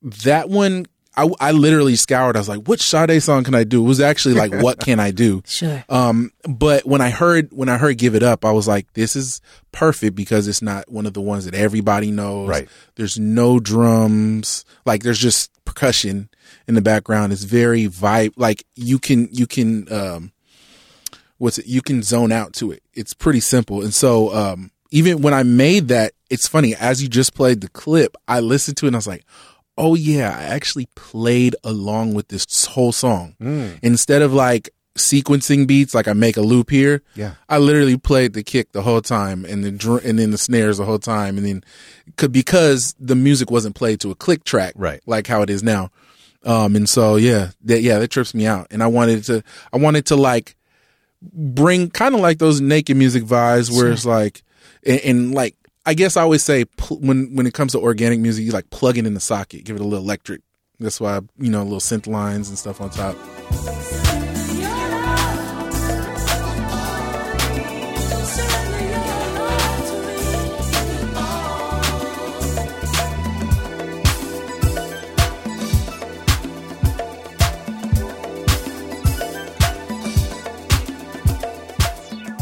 [0.03, 0.87] that one
[1.19, 2.37] I, I literally scoured.
[2.37, 5.01] I was like, "Which Sade song can I do?" It was actually like, "What can
[5.01, 5.85] I do?" Sure.
[5.89, 9.17] Um, but when I heard when I heard "Give It Up," I was like, "This
[9.17, 9.41] is
[9.73, 12.69] perfect because it's not one of the ones that everybody knows." Right.
[12.95, 14.65] There's no drums.
[14.87, 16.29] Like there's just percussion
[16.69, 17.33] in the background.
[17.33, 18.35] It's very vibe.
[18.37, 20.33] Like you can you can um,
[21.39, 21.67] what's it?
[21.67, 22.83] You can zone out to it.
[22.95, 23.83] It's pretty simple.
[23.83, 26.77] And so um, even when I made that, it's funny.
[26.77, 29.25] As you just played the clip, I listened to it and I was like,
[29.79, 33.79] oh yeah, I actually played along with this whole song Mm.
[33.83, 37.03] instead of like sequencing beats, like I make a loop here.
[37.15, 37.35] Yeah.
[37.49, 40.79] I literally played the kick the whole time and the dr- and then the snares
[40.79, 41.65] the whole time, and then
[42.17, 45.01] could because the music wasn't played to a click track, Right.
[45.07, 45.91] Like how it is now.
[46.45, 49.77] Um, and so yeah, that yeah, that trips me out, and I wanted to, I
[49.77, 50.57] wanted to like
[51.23, 54.43] bring kind of like those naked music vibes where it's like,
[54.87, 55.55] and, and like
[55.89, 58.69] I guess I always say pl- when when it comes to organic music, you like
[58.69, 60.43] plug it in the socket, give it a little electric.
[60.79, 63.17] That's why you know little synth lines and stuff on top.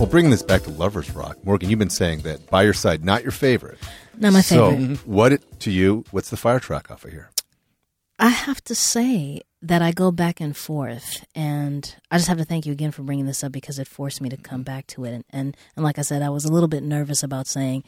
[0.06, 3.04] Well, bringing this back to Lovers Rock, Morgan, you've been saying that by your side,
[3.04, 3.76] not your favorite.
[4.16, 4.98] Not my so, favorite.
[4.98, 6.04] So, what it, to you?
[6.12, 7.30] What's the fire track off of here?
[8.20, 12.44] I have to say that I go back and forth, and I just have to
[12.44, 15.04] thank you again for bringing this up because it forced me to come back to
[15.06, 15.10] it.
[15.12, 17.82] And and, and like I said, I was a little bit nervous about saying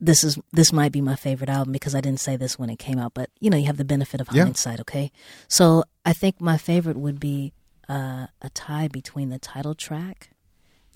[0.00, 2.80] this is this might be my favorite album because I didn't say this when it
[2.80, 3.14] came out.
[3.14, 4.42] But you know, you have the benefit of Yeah.
[4.42, 4.80] hindsight.
[4.80, 5.12] Okay,
[5.46, 7.52] so I think my favorite would be
[7.88, 10.30] uh, a tie between the title track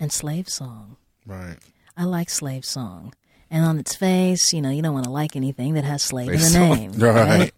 [0.02, 0.96] and Slave Song.
[1.24, 1.56] Right.
[1.96, 3.14] I like Slave Song.
[3.48, 6.28] And on its face, you know, you don't want to like anything that has slave
[6.28, 6.76] in the Song.
[6.76, 6.92] name.
[6.98, 7.14] Right.
[7.14, 7.52] right?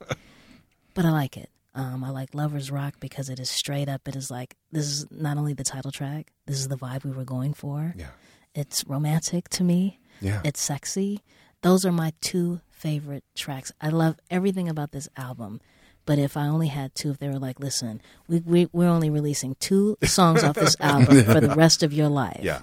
[0.92, 1.49] But I like it.
[1.74, 4.07] Um, I like Lovers Rock because it is straight up.
[4.07, 7.12] It is like, this is not only the title track, this is the vibe we
[7.12, 7.95] were going for.
[7.97, 8.09] Yeah.
[8.55, 9.99] It's romantic to me.
[10.20, 10.42] Yeah.
[10.45, 11.22] It's sexy.
[11.62, 13.72] Those are my two favorite tracks.
[13.80, 15.62] I love everything about this album.
[16.07, 19.09] But if I only had two, if they were like, listen, we, we, we're only
[19.11, 22.41] releasing two songs off this album for the rest of your life.
[22.43, 22.61] Yeah.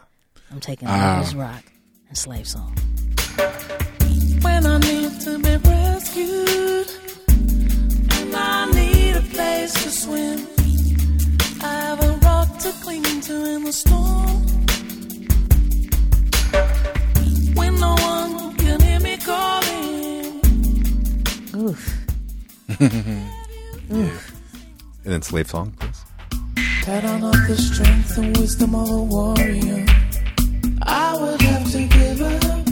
[0.52, 1.16] I'm taking Ah.
[1.18, 1.64] Lovers Rock
[2.10, 2.76] and Slave Song.
[4.42, 6.88] when I need to be rescued.
[7.30, 10.48] And I need a place to swim.
[11.64, 14.01] I have a rock to cling to in the storm.
[25.04, 26.04] And then Slave Song, please.
[26.86, 29.86] Had I not the strength and wisdom of a warrior,
[30.84, 32.66] I would have to give up.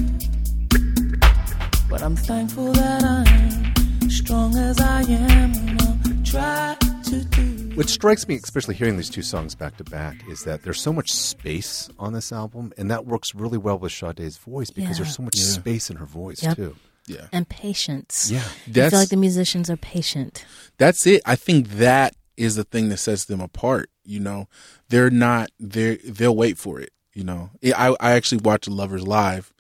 [1.90, 7.76] But I'm thankful that I'm strong as I am, and I'll try to do.
[7.76, 10.92] What strikes me, especially hearing these two songs back to back, is that there's so
[10.94, 15.04] much space on this album, and that works really well with Sade's voice because Yeah.
[15.04, 16.56] there's so much space in her voice Yep.
[16.58, 16.76] too.
[17.10, 17.28] Yeah.
[17.32, 18.30] And patience.
[18.32, 18.44] Yeah.
[18.86, 20.46] I feel like the musicians are patient.
[20.78, 21.22] that's it.
[21.26, 23.90] I think that is the thing that sets them apart.
[24.06, 24.48] You know,
[24.90, 26.92] they're not they're, they'll wait for it.
[27.14, 29.52] You know, I I actually watched Lovers live,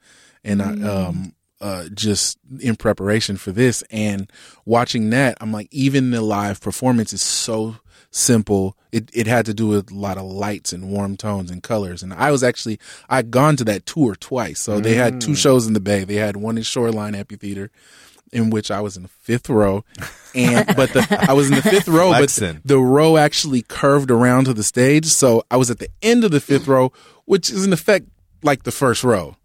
[0.43, 4.31] and I um uh just in preparation for this and
[4.65, 7.75] watching that, I'm like, even the live performance is so
[8.11, 8.75] simple.
[8.91, 12.01] It it had to do with a lot of lights and warm tones and colors.
[12.03, 12.79] And I was actually
[13.09, 14.59] I'd gone to that tour twice.
[14.59, 16.03] So they had two shows in the Bay.
[16.03, 17.71] They had one in Shoreline Amphitheater
[18.31, 19.83] in which I was in the fifth row,
[20.35, 22.61] and but the I was in the fifth row, but Flexing.
[22.63, 26.31] the row actually curved around to the stage, so I was at the end of
[26.31, 26.91] the fifth row,
[27.25, 28.07] which is in effect
[28.43, 29.35] like the first row.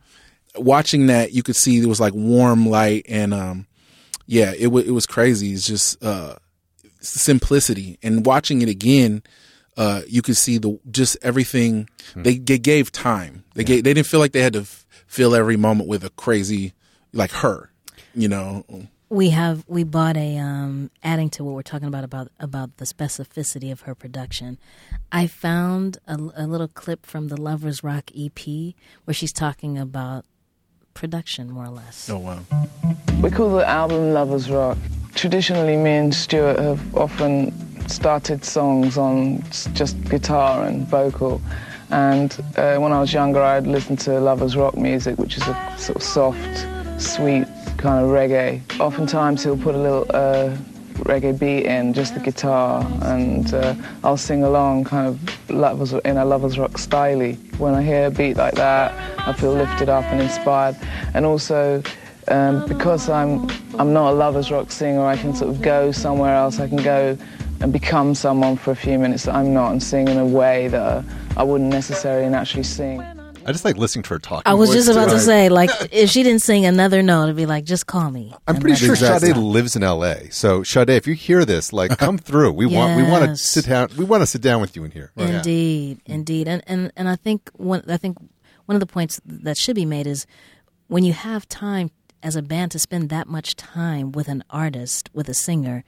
[0.57, 3.67] Watching that, you could see there was like warm light, and um,
[4.27, 5.53] yeah, it was it was crazy.
[5.53, 6.37] It's just uh,
[7.07, 9.22] simplicity, and watching it again.
[9.76, 13.42] Uh, you could see the just everything they, they gave time.
[13.55, 16.11] They gave they didn't feel like they had to f- fill every moment with a
[16.11, 16.74] crazy
[17.12, 17.72] like her,
[18.14, 18.64] you know.
[19.09, 22.84] We have we bought a um adding to what we're talking about about about the
[22.84, 24.59] specificity of her production.
[25.11, 28.38] I found a, a little clip from the Lovers Rock EP
[29.07, 30.24] where she's talking about
[30.94, 32.09] production more or less.
[32.09, 32.44] Oh wow.
[33.20, 34.78] We call the album Lovers Rock.
[35.15, 37.53] Traditionally, me and Stuart have often
[37.89, 39.43] started songs on
[39.73, 41.41] just guitar and vocal.
[41.91, 45.75] And uh, when I was younger, I'd listen to Lovers Rock music, which is a
[45.79, 46.67] sort of soft,
[47.01, 47.47] sweet
[47.77, 48.61] kind of reggae.
[48.81, 50.57] Oftentimes, he'll put a little uh,
[51.05, 56.17] reggae beat in, just the guitar, and uh, I'll sing along kind of lovers, in
[56.17, 57.33] a Lovers Rock style.
[57.59, 58.93] When I hear a beat like that,
[59.29, 60.77] I feel lifted up and inspired.
[61.15, 61.83] And also,
[62.29, 63.49] um, because I'm
[63.79, 66.61] I'm not a lovers rock singer, I can sort of go somewhere else.
[66.61, 67.16] I can go
[67.61, 70.68] and become someone for a few minutes that I'm not and sing in a way
[70.68, 71.05] that
[71.37, 73.01] I wouldn't necessarily naturally sing.
[73.47, 74.43] I just like listening to her talk.
[74.47, 77.45] I was just about to say, like, if she didn't sing another note, it'd be
[77.45, 78.33] like, just call me.
[78.47, 78.99] I'm And pretty sure it.
[78.99, 80.31] Sade lives in L.A.
[80.31, 82.53] So Sade, if you hear this, like, come through.
[82.53, 83.91] We want we want to sit down.
[83.99, 85.12] We want to sit down with you in here.
[85.14, 85.37] Yeah.
[85.39, 88.16] Indeed, indeed, and and and I think one I think
[88.64, 90.27] one of the points that should be made is
[90.89, 91.91] when you have time
[92.25, 95.85] as a band to spend that much time with an artist, with a singer,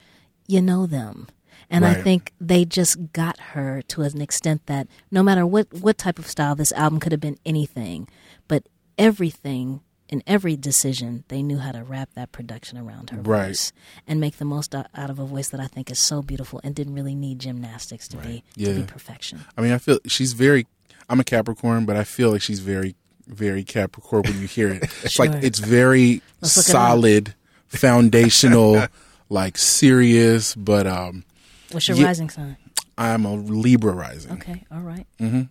[0.46, 1.26] you know them.
[1.68, 5.98] And I think they just got her to an extent that no matter what, what
[5.98, 8.06] type of style this album could have been anything,
[8.46, 13.48] but everything in every decision, they knew how to wrap that production around her Right.
[13.48, 13.72] voice
[14.06, 16.72] and make the most out of a voice that I think is so beautiful and
[16.74, 18.84] didn't really need gymnastics to be to be Yeah.
[18.86, 19.40] perfection.
[19.56, 20.66] I mean, I feel she's very.
[21.08, 22.94] I'm a Capricorn, but I feel like she's very,
[23.26, 24.82] very Capricorn when you hear it.
[25.04, 25.26] It's Sure.
[25.26, 27.34] like it's very Let's it solid,
[27.68, 28.86] foundational,
[29.28, 30.54] like serious.
[30.54, 31.24] But um,
[31.72, 32.56] What's your yeah, rising sign?
[32.98, 34.32] I'm a Libra rising.
[34.32, 35.06] Okay, all right.
[35.20, 35.42] Mm-hmm.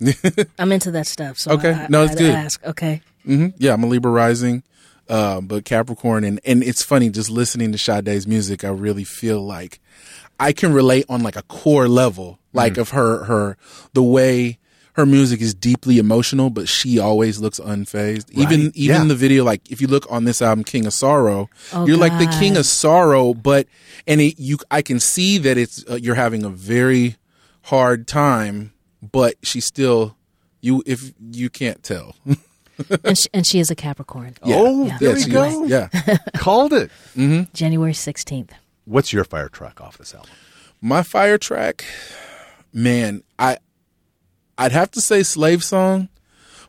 [0.58, 1.38] I'm into that stuff.
[1.38, 2.34] So okay, I, no, it's I'd good.
[2.34, 2.64] Ask.
[2.64, 3.02] Okay.
[3.24, 4.62] hmm Yeah, I'm a Libra rising,
[5.08, 8.64] uh, but Capricorn, and and it's funny just listening to Sade's music.
[8.64, 9.80] I really feel like
[10.38, 13.56] I can relate on like a core level, like of her her
[13.92, 14.58] the way
[14.94, 18.30] her music is deeply emotional, but she always looks unfazed.
[18.32, 19.04] Even Right, even yeah.
[19.08, 22.16] the video, like if you look on this album, King of Sorrow, Oh, you're like
[22.18, 23.66] the King of Sorrow, but
[24.06, 27.16] and it, you I can see that it's uh, you're having a very
[27.62, 30.16] hard time, but she still
[30.60, 32.14] you if you can't tell.
[33.04, 34.34] and she, and she is a Capricorn.
[34.44, 34.56] Yeah.
[34.58, 34.98] Oh, Yeah.
[34.98, 35.64] there Yeah, we go.
[35.64, 35.70] is.
[35.70, 36.16] Yeah.
[36.36, 36.90] Called it.
[37.16, 37.52] Mm-hmm.
[37.54, 38.50] January 16th.
[38.86, 40.30] What's your fire track off this album?
[40.80, 41.84] My fire track,
[42.72, 43.58] man, I
[44.60, 46.10] I'd have to say slave song,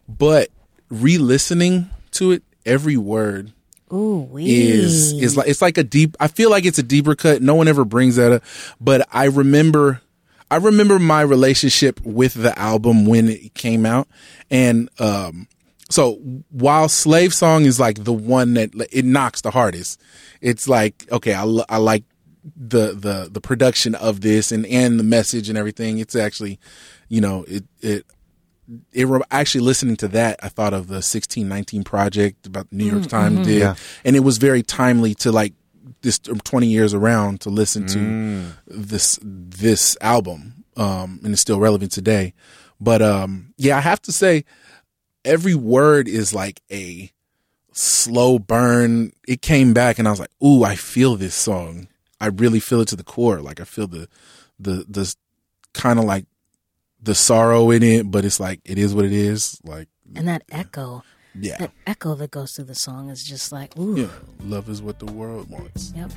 [0.08, 0.50] but
[0.89, 3.52] re-listening to it, every word
[3.92, 6.16] Ooh, is is like it's like a deep.
[6.18, 7.42] I feel like it's a deeper cut.
[7.42, 8.44] No one ever brings that up,
[8.80, 10.02] but I remember.
[10.50, 14.10] I remember my relationship with the album when it came out,
[14.50, 15.48] and um,
[15.89, 16.16] so
[16.50, 20.02] while "Slave Song" is like the one that it knocks the hardest,
[20.42, 22.04] it's like okay, I, I like
[22.56, 26.00] the the the production of this and and the message and everything.
[26.00, 26.60] It's actually,
[27.12, 28.05] you know, it it
[28.93, 32.86] it re- actually listening to that, I thought of the 1619 project about the New
[32.86, 33.76] York Mm, Times did, Yeah.
[34.05, 35.53] and it was very timely to like
[36.03, 38.51] this 20 years around to listen to Mm.
[38.68, 42.34] this this album, um, and it's still relevant today.
[42.80, 44.45] But um, yeah, I have to say,
[45.26, 47.12] every word is like a
[47.74, 49.12] slow burn.
[49.28, 51.88] It came back, and I was like, "Ooh, I feel this song.
[52.22, 53.41] I really feel it to the core.
[53.41, 54.07] Like I feel the
[54.59, 55.14] the the
[55.74, 56.26] kind of like
[57.02, 59.60] the sorrow in it, but it's like it is what it is.
[59.64, 61.04] Like And that echo.
[61.34, 61.58] Yeah.
[61.58, 64.02] That echo that goes through the song is just like, ooh.
[64.02, 64.10] yeah,
[64.43, 65.93] love is what the world wants.
[65.95, 66.12] Yep.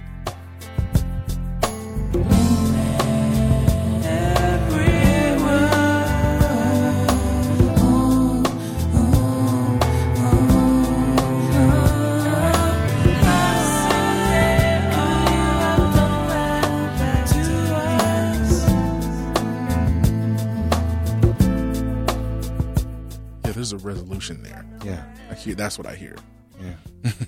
[23.71, 24.65] There's a resolution there.
[24.85, 25.03] Yeah.
[25.31, 25.55] I hear.
[25.55, 26.17] That's what I hear.
[26.61, 27.11] Yeah.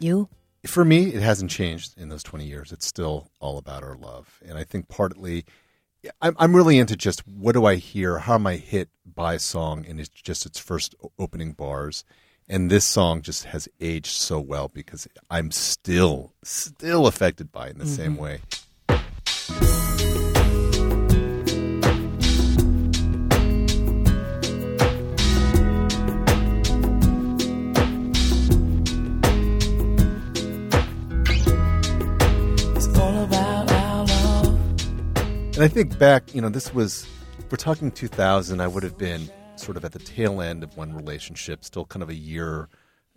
[0.00, 0.28] You?
[0.66, 2.72] For me, it hasn't changed in those 20 years.
[2.72, 4.38] It's still all about our love.
[4.46, 5.44] And I think partly,
[6.20, 8.18] I'm, I'm really into just what do I hear?
[8.18, 9.86] How am I hit by a song?
[9.88, 12.04] And it's just its first opening bars.
[12.48, 17.72] And this song just has aged so well because I'm still, still affected by it
[17.74, 18.18] in the same Mhm.
[18.18, 18.40] way.
[35.64, 37.06] I think back, you know, this was,
[37.50, 40.92] we're talking 2000, I would have been sort of at the tail end of one
[40.92, 42.68] relationship, still kind of a year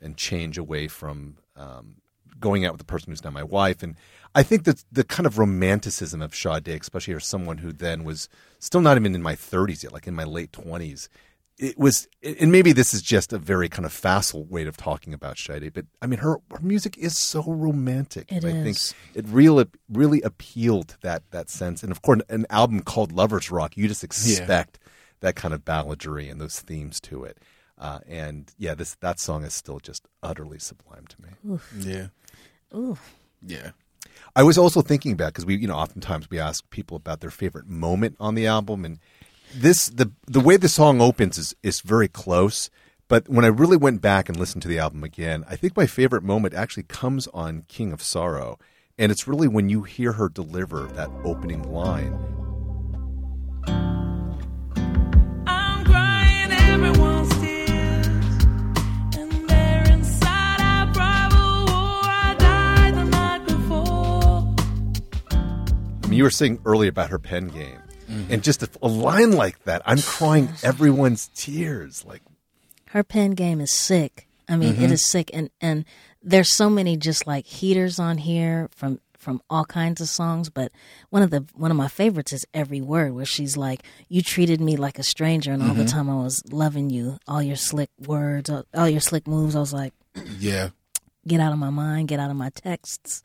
[0.02, 1.96] and change away from um,
[2.40, 3.84] going out with the person who's now my wife.
[3.84, 3.98] And
[4.34, 8.30] I think that the kind of romanticism of Sade, especially as someone who then was
[8.60, 11.10] still not even in my 30s yet, like in my late 20s,
[11.58, 15.14] it was, and maybe this is just a very kind of facile way of talking
[15.14, 18.32] about Sade, but I mean, her, her music is so romantic.
[18.32, 18.78] It and I think
[19.16, 21.82] it really, really appealed to that, that sense.
[21.82, 24.80] And of course, an album called Lover's Rock, you just expect
[25.22, 27.40] that kind of balladry and those themes to it.
[27.78, 31.54] Uh, and yeah, this that song is still just utterly sublime to me.
[31.54, 31.74] Oof.
[31.80, 32.08] Yeah.
[32.74, 32.98] Ooh.
[33.46, 33.72] Yeah.
[34.36, 37.30] I was also thinking about because we, you know, oftentimes we ask people about their
[37.30, 39.00] favorite moment on the album, and
[39.54, 42.70] this the the way the song opens is is very close,
[43.08, 45.88] But when I really went back and listened to the album again, I think my
[45.88, 48.60] favorite moment actually comes on King of Sorrow.
[48.98, 52.18] And it's really when you hear her deliver that opening line.
[55.46, 58.46] I'm crying everyone's tears,
[59.16, 62.02] and they're inside our private war.
[62.04, 64.56] I died the night before.
[66.04, 67.80] I mean, you were saying earlier about her pen game.
[68.30, 72.06] And just a, a line like that, I'm crying everyone's tears.
[72.06, 72.22] Like,
[72.88, 74.28] Her pen game is sick.
[74.50, 74.82] I mean, Mhm.
[74.84, 75.84] it is sick, and and
[76.24, 80.50] there's so many just like heaters on here from from all kinds of songs.
[80.50, 80.72] But
[81.10, 84.62] one of the one of my favorites is every word, where she's like, "You treated
[84.62, 85.90] me like a stranger, and all the Mhm.
[85.92, 87.18] time I was loving you.
[87.28, 89.54] All your slick words, all, all your slick moves.
[89.56, 89.94] I was like,
[90.40, 90.70] Yeah.
[91.28, 93.22] get out of my mind, get out of my texts,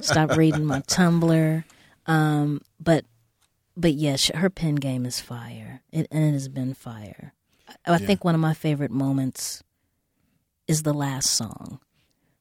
[0.00, 1.64] stop reading my Tumblr.
[2.06, 3.04] Um, but
[3.76, 7.32] but yes, her pen game is fire, it, and it has been fire.
[7.68, 8.06] I, I Yeah.
[8.06, 9.62] think one of my favorite moments
[10.68, 11.80] is the last song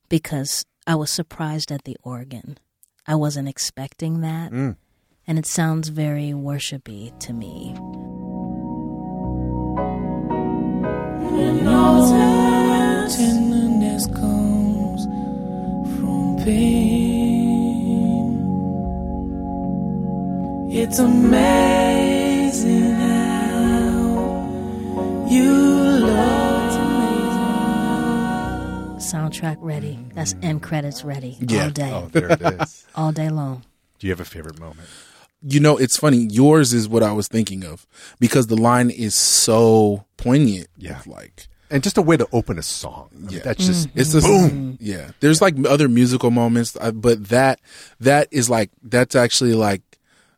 [0.09, 2.57] because I was surprised at the organ.
[3.07, 4.75] I wasn't expecting that, Mm.
[5.27, 7.73] and it sounds very worshipy to me.
[11.33, 12.09] And all
[13.09, 15.05] tenderness comes
[15.99, 17.10] from pain.
[20.73, 25.51] It's amazing how you
[25.99, 26.71] love.
[28.97, 29.19] It's amazing.
[29.19, 29.99] Soundtrack ready.
[30.15, 31.65] That's end credits ready Yeah.
[31.65, 31.91] all day.
[31.93, 32.85] Oh, there it is.
[32.95, 33.63] all day long.
[33.99, 34.87] do you have a favorite moment?
[35.43, 36.19] You know, it's funny.
[36.29, 37.85] Yours is what I was thinking of
[38.19, 40.67] because the line is so poignant.
[40.77, 41.01] Yeah.
[41.05, 43.09] like And just a way to open a song.
[43.13, 44.77] I mean, yeah, that's just it's just boom.
[44.79, 47.59] Yeah, there's like other musical moments, uh, but that
[47.99, 49.81] that is like that's actually like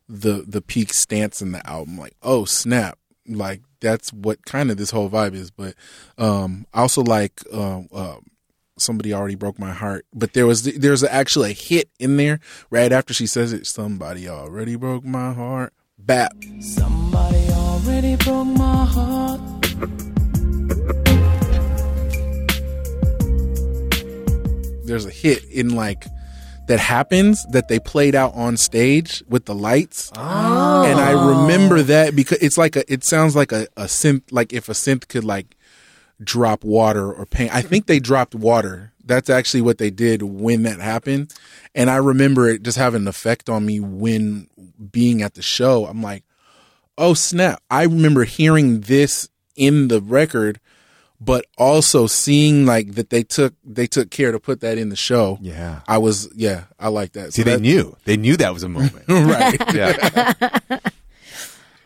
[0.08, 1.98] the the peak stance in the album.
[1.98, 2.98] Like, oh snap!
[3.26, 5.50] Like that's what kind of this whole vibe is.
[5.50, 5.74] But
[6.18, 8.16] um, I also like um, uh,
[8.78, 10.06] somebody already broke my heart.
[10.12, 12.40] But there was there's actually a hit in there
[12.70, 13.66] right after she says it.
[13.66, 15.72] Somebody already broke my heart.
[15.98, 16.32] Bap.
[16.60, 19.40] Somebody already broke my heart.
[24.84, 26.04] there's a hit in like
[26.66, 30.10] that happens that they played out on stage with the lights.
[30.16, 30.84] Oh.
[30.84, 34.52] And I remember that because it's like a it sounds like a, a synth like
[34.52, 35.56] if a synth could like
[36.22, 37.54] drop water or paint.
[37.54, 38.92] I think they dropped water.
[39.04, 41.34] That's actually what they did when that happened.
[41.74, 44.48] And I remember it just having an effect on me when
[44.90, 45.86] being at the show.
[45.86, 46.24] I'm like,
[46.96, 47.62] oh snap.
[47.70, 50.60] I remember hearing this in the record
[51.20, 54.96] but also seeing like that they took they took care to put that in the
[54.96, 55.38] show.
[55.40, 55.80] Yeah.
[55.88, 57.32] I was yeah, I like that.
[57.32, 57.96] See, So they that- knew.
[58.04, 59.04] They knew that was a moment.
[59.08, 59.60] right.
[59.74, 60.78] Yeah.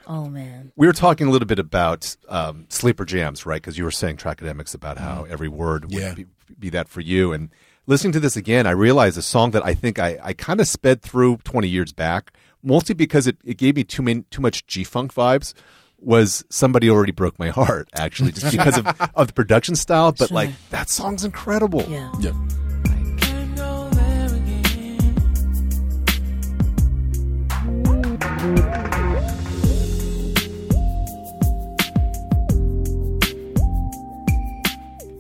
[0.07, 0.73] Oh man.
[0.75, 3.61] We were talking a little bit about um, sleeper jams, right?
[3.61, 6.15] Because you were saying Trackademicks about how every word would Yeah.
[6.15, 6.27] be,
[6.59, 7.33] be that for you.
[7.35, 7.51] And
[7.87, 10.67] listening to this again, I realized a song that I think I, I kind of
[10.69, 14.67] sped through 20 years back, mostly because it, it gave me too, many, too much
[14.67, 15.53] G Funk vibes.
[16.01, 20.13] Was somebody already broke my heart, actually, just because of, of the production style.
[20.13, 21.85] But like, that song's incredible.
[21.89, 22.13] Yeah.
[22.21, 22.33] Yeah.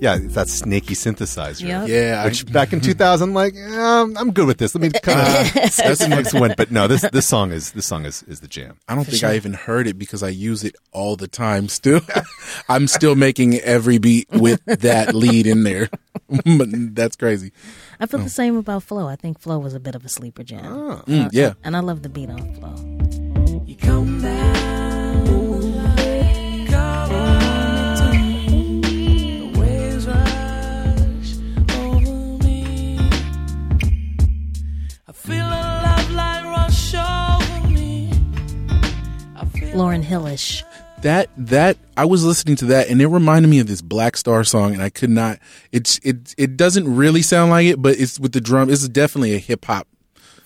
[0.00, 1.66] Yeah, it's that snaky synthesizer.
[1.66, 1.88] Yep.
[1.88, 4.74] Yeah, I- back in 2000, like, yeah, I'm- I'm good with this.
[4.74, 6.54] Let me kind of, that's the next one.
[6.56, 8.76] But no, this, this song is, this song is, is the jam.
[8.88, 12.00] I don't think I even heard it because I use it all the time still.
[12.68, 15.88] I'm still making every beat with that lead in there.
[16.28, 17.52] but that's crazy.
[17.98, 19.08] I feel the same about Flow.
[19.08, 20.62] I think Flow was a bit of a sleeper jam.
[21.08, 21.54] Mm, yeah.
[21.64, 22.97] And I love the beat on Flow.
[39.74, 40.64] Lauryn Hillish.
[41.02, 44.42] That that I was listening to that and it reminded me of this Black Star
[44.42, 45.38] song and I could not
[45.70, 48.68] it's it it doesn't really sound like it, but it's with the drum.
[48.68, 49.86] It's definitely a hip hop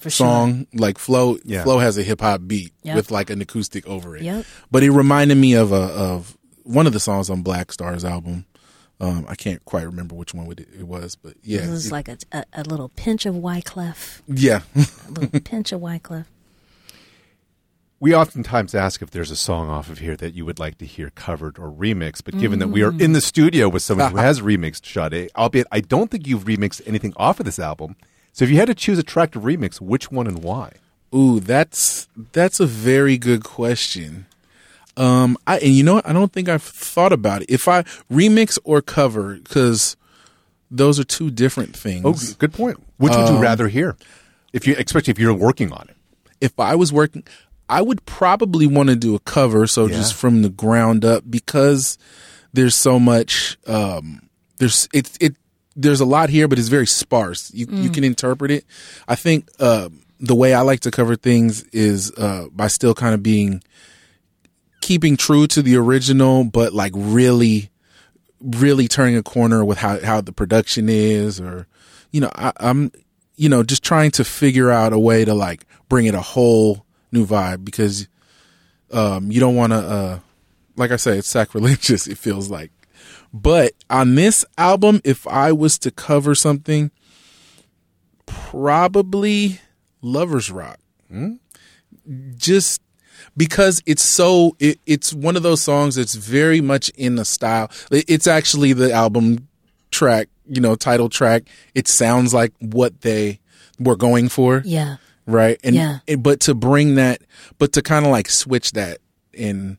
[0.01, 0.27] For sure.
[0.27, 0.67] song.
[0.75, 1.63] Like Flow Yeah.
[1.65, 2.97] Flow has a hip hop beat Yep.
[2.97, 4.23] with like an acoustic over it.
[4.25, 4.45] Yep.
[4.71, 8.45] But it reminded me of a of one of the songs on Black Star's album.
[9.01, 12.07] Um, I can't quite remember which one it, it was, but yeah, it was like
[12.09, 14.21] a, a, a little pinch of Wyclef.
[14.29, 14.61] yeah.
[14.77, 16.27] A little pinch of Wyclef.
[18.03, 20.85] We oftentimes ask if there's a song off of here that you would like to
[20.85, 24.17] hear covered or remixed, but given that we are in the studio with someone who
[24.29, 27.95] has remixed Sade, albeit I don't think you've remixed anything off of this album.
[28.33, 30.73] So if you had to choose a track to remix, which one and why?
[31.15, 34.27] Ooh, that's that's a very good question.
[34.97, 36.09] Um, I and you know what?
[36.09, 37.51] I don't think I've thought about it.
[37.51, 39.97] If I remix or cover, because
[40.73, 42.03] those are two different things.
[42.05, 42.83] Oh, good point.
[42.97, 43.97] Which would you Um, rather hear?
[44.53, 45.97] If you, especially if you're working on it.
[46.41, 47.23] If I was working,
[47.69, 49.67] I would probably want to do a cover.
[49.67, 49.97] So Yeah.
[49.97, 51.97] just from the ground up, because
[52.53, 53.57] there's so much.
[53.67, 54.23] Um,
[54.59, 55.37] there's it's it.
[55.75, 57.51] There's a lot here, but it's very sparse.
[57.55, 57.95] You you Mm.
[57.95, 58.65] can interpret it.
[59.09, 59.89] I think uh,
[60.21, 63.63] the way I like to cover things is uh, by still kind of being
[64.81, 67.71] keeping true to the original, but like really,
[68.41, 71.67] really turning a corner with how how the production is, or
[72.11, 72.93] you know, I, I'm
[73.37, 76.85] you know just trying to figure out a way to like bring it a whole
[77.13, 78.09] new vibe because
[78.93, 80.19] um, you don't want to, uh,
[80.77, 82.07] like I say, it's sacrilegious.
[82.09, 82.71] It feels like,
[83.33, 86.91] but on this album, if I was to cover something,
[88.27, 89.61] probably
[90.01, 90.79] Lovers Rock.
[92.37, 92.81] Just
[93.37, 97.71] because it's so it, it's one of those songs that's very much in the style
[97.91, 99.47] It- it's actually the album
[99.91, 101.45] track you know title track
[101.75, 103.39] it sounds like what they
[103.79, 104.97] were going for Yeah.
[105.27, 105.59] Right?
[105.65, 105.99] And, Yeah.
[106.09, 107.23] and- but to bring that
[107.59, 108.99] but to kind of like switch that
[109.39, 109.79] and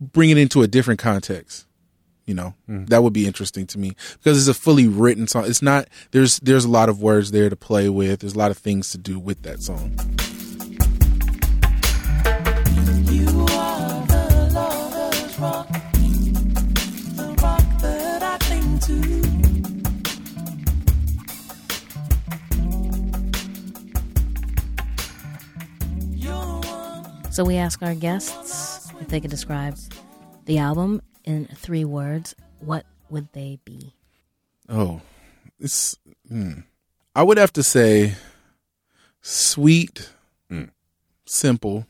[0.00, 1.66] bring it into a different context
[2.26, 2.54] you know?
[2.66, 2.88] Mm.
[2.88, 3.94] That would be interesting to me.
[4.14, 5.44] Because it's a fully written song.
[5.44, 8.20] It's not there's there's a lot of words there to play with.
[8.20, 9.94] There's a lot of things to do with that song.
[13.10, 15.68] You are the lover's rock,
[27.34, 29.76] So we ask our guests if they could describe
[30.44, 32.36] the album in three words.
[32.60, 33.92] What would they be?
[34.68, 35.00] Oh,
[35.58, 35.96] it's.
[36.28, 36.60] Hmm.
[37.16, 38.14] I would have to say
[39.20, 40.10] sweet,
[41.26, 41.86] simple,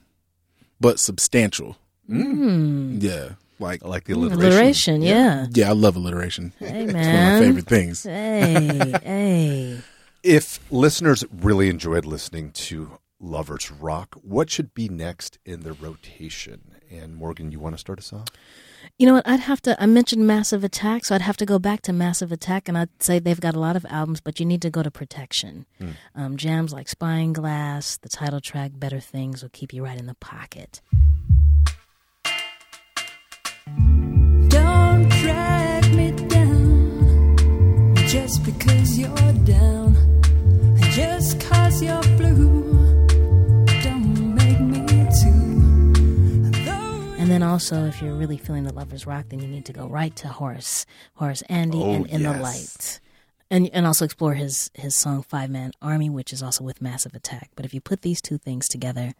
[0.80, 1.76] but substantial.
[2.08, 3.02] Mm.
[3.02, 4.42] Yeah, like I like the Mm, alliteration.
[4.48, 5.46] alliteration, yeah.
[5.52, 6.54] yeah, I love alliteration.
[6.58, 8.02] Hey, It's one of my favorite things.
[8.04, 9.80] Hey, hey.
[10.22, 16.74] If listeners really enjoyed listening to Lovers Rock, what should be next in the rotation?
[16.90, 18.28] And Morgan, you want to start us off?
[18.98, 19.26] You know what?
[19.26, 19.82] I'd have to.
[19.82, 22.90] I mentioned Massive Attack, so I'd have to go back to Massive Attack, and I'd
[23.02, 25.64] say they've got a lot of albums, but you need to go to Protection.
[25.78, 25.90] Hmm.
[26.14, 30.04] Um, jams like Spying Glass, the title track Better Things will keep you right in
[30.04, 30.82] the pocket.
[34.48, 37.36] Don't drag me down
[38.06, 42.73] just because you're down, and just cause you're blue.
[47.24, 49.86] And then also, if you're really feeling the lovers rock, then you need to go
[49.86, 52.34] right to Horace, Horace Andy, Oh, and In the.
[52.34, 53.00] Light,
[53.50, 57.14] and and also explore his his song Five Man Army, which is also with Massive
[57.14, 57.48] Attack.
[57.56, 59.14] But if you put these two things together,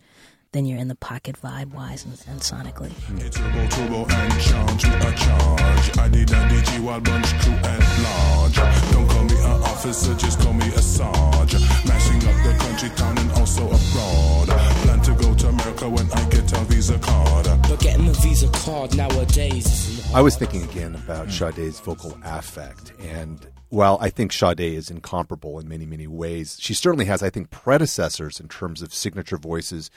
[0.54, 2.92] then you're in the pocket vibe wise and, and sonically.
[3.32, 5.98] Turbo, turbo, and charge with a charge.
[5.98, 8.92] I did a DG Wild Bunch crew at large.
[8.92, 11.54] Don't call me an officer, just call me a sarge.
[11.54, 14.46] Mashing up the country, town, and also abroad.
[14.46, 17.46] Plan to go to America when I get a visa card.
[17.68, 22.92] But getting a visa card nowadays isn't I was thinking again about Sade's vocal affect.
[23.00, 27.30] And while I think Sade is incomparable in many, many ways, she certainly has, I
[27.30, 29.90] think, predecessors in terms of signature voices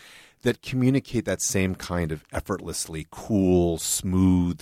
[0.47, 4.61] that communicate that same kind of effortlessly cool, smooth.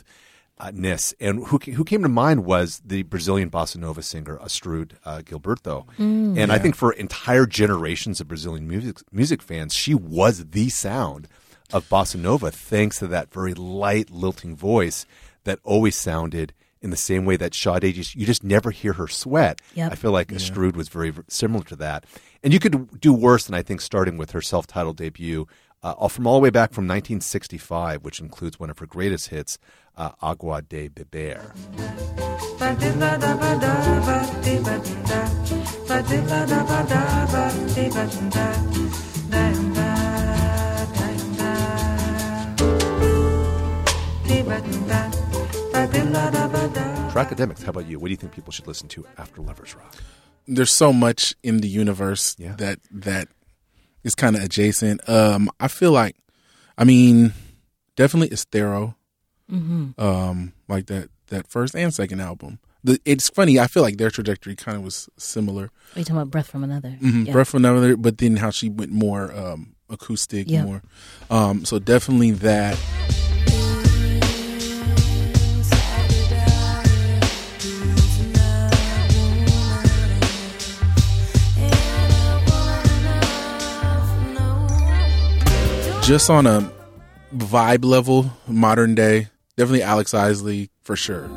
[0.57, 4.91] Uh, ness and who who came to mind was the Brazilian bossa nova singer Astrud
[5.03, 6.39] uh, Gilberto, Mm.
[6.39, 11.27] and I think for entire generations of Brazilian music music fans, she was the sound
[11.73, 15.05] of bossa nova, thanks to that very light, lilting voice
[15.43, 19.09] that always sounded in the same way that Sade just you just never hear her
[19.09, 19.59] sweat.
[19.73, 19.91] Yep.
[19.91, 20.37] I feel like Yeah.
[20.37, 22.05] Astrud was very, very similar to that,
[22.43, 25.47] and you could do worse than I think starting with her self-titled debut.
[25.85, 29.59] Uh, from all the way back from 1965, which includes one of her greatest hits,
[29.95, 31.53] uh, "Agua de Beber."
[47.13, 47.99] Trackademicks, how about you?
[47.99, 49.95] What do you think people should listen to after Lovers Rock?
[50.47, 52.53] there's so much in the universe Yeah.
[52.57, 53.27] that that
[54.05, 55.01] is kind of adjacent.
[55.09, 56.15] Um, I feel like,
[56.77, 57.33] I mean,
[57.97, 58.95] definitely Esthero,
[59.51, 59.99] Mhm.
[59.99, 62.59] um, like that that first and second album.
[62.83, 63.59] The, it's funny.
[63.59, 65.65] I feel like their trajectory kind of was similar.
[65.95, 66.95] Are you talking about Breath from Another?
[67.01, 67.33] Mhm, Yeah.
[67.33, 70.63] Breath from Another, but then how she went more um, acoustic, Yeah.
[70.65, 70.83] more.
[71.31, 72.77] Um, so definitely that.
[86.05, 86.71] Just on a
[87.35, 89.29] vibe level, modern day.
[89.57, 91.27] Definitely Alex Isley for sure.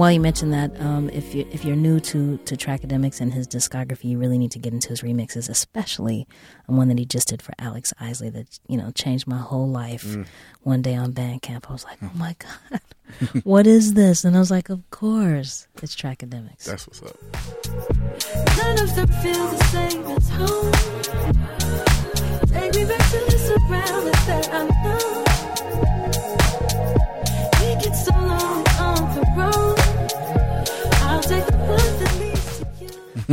[0.00, 3.46] While you mentioned that, um, if you if you're new to to Trackademicks and his
[3.46, 6.26] discography, you really need to get into his remixes, especially
[6.64, 10.04] one that he just did for Alex Isley that you know changed my whole life.
[10.04, 10.26] Mm.
[10.62, 12.80] One day on Bandcamp, I was like, "Oh my god,
[13.44, 17.18] what is this?" And I was like, "Of course, it's Trackademicks." That's what's up.
[18.56, 20.72] None of them feel the same as home.
[22.46, 24.79] Take me back to the surroundings that I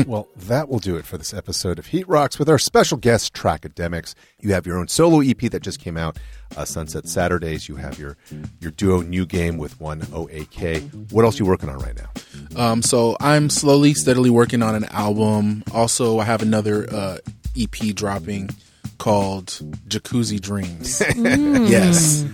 [0.06, 3.34] well, that will do it for this episode of Heat Rocks with our special guest,
[3.34, 4.14] Trackademicks.
[4.40, 6.18] You have your own solo EP that just came out,
[6.56, 7.68] uh, Sunset Saturdays.
[7.68, 8.18] You have your
[8.60, 11.12] your duo New Game with one OAK.
[11.12, 12.62] What else are you working on right now?
[12.62, 15.64] Um, so I'm slowly, steadily working on an album.
[15.74, 17.18] Also, I have another uh,
[17.58, 18.50] EP dropping
[18.98, 19.48] called
[19.88, 21.00] Jacuzzi Dreams.
[21.18, 21.70] Mm.
[21.70, 22.26] yes.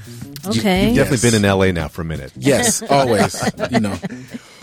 [0.45, 0.87] Okay.
[0.87, 2.33] You've definitely been in LA now for a minute.
[2.35, 3.41] Yes, always.
[3.71, 3.95] you know.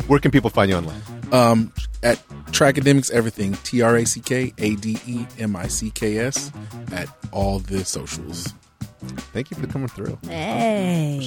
[0.08, 1.00] Where can people find you online?
[1.32, 1.72] Um,
[2.02, 2.18] at
[2.52, 6.50] Trackademicks Everything, T R A C K A D E M I C K S,
[6.92, 8.52] at all the socials.
[9.32, 10.18] Thank you for coming through.
[10.28, 11.26] Hey.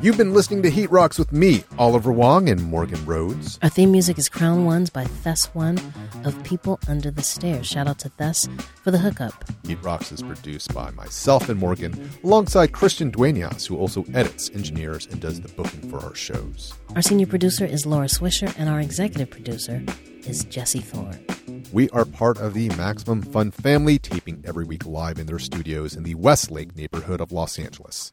[0.00, 3.58] You've been listening to Heat Rocks with me, Oliver Wang, and Morgan Rhodes.
[3.62, 5.78] Our theme music is Crown Ones by Thes One
[6.24, 7.66] of People Under the Stairs.
[7.68, 8.48] Shout out to Thes
[8.82, 9.44] for the hookup.
[9.64, 15.06] Heat Rocks is produced by myself and Morgan, alongside Christian Duenas, who also edits, engineers,
[15.06, 16.74] and does the booking for our shows.
[16.96, 19.84] Our senior producer is Laura Swisher, and our executive producer
[20.26, 21.24] is Jesse Thorn.
[21.72, 25.94] We are part of the Maximum Fun family, taping every week live in their studios
[25.94, 28.12] in the Westlake neighborhood of Los Angeles.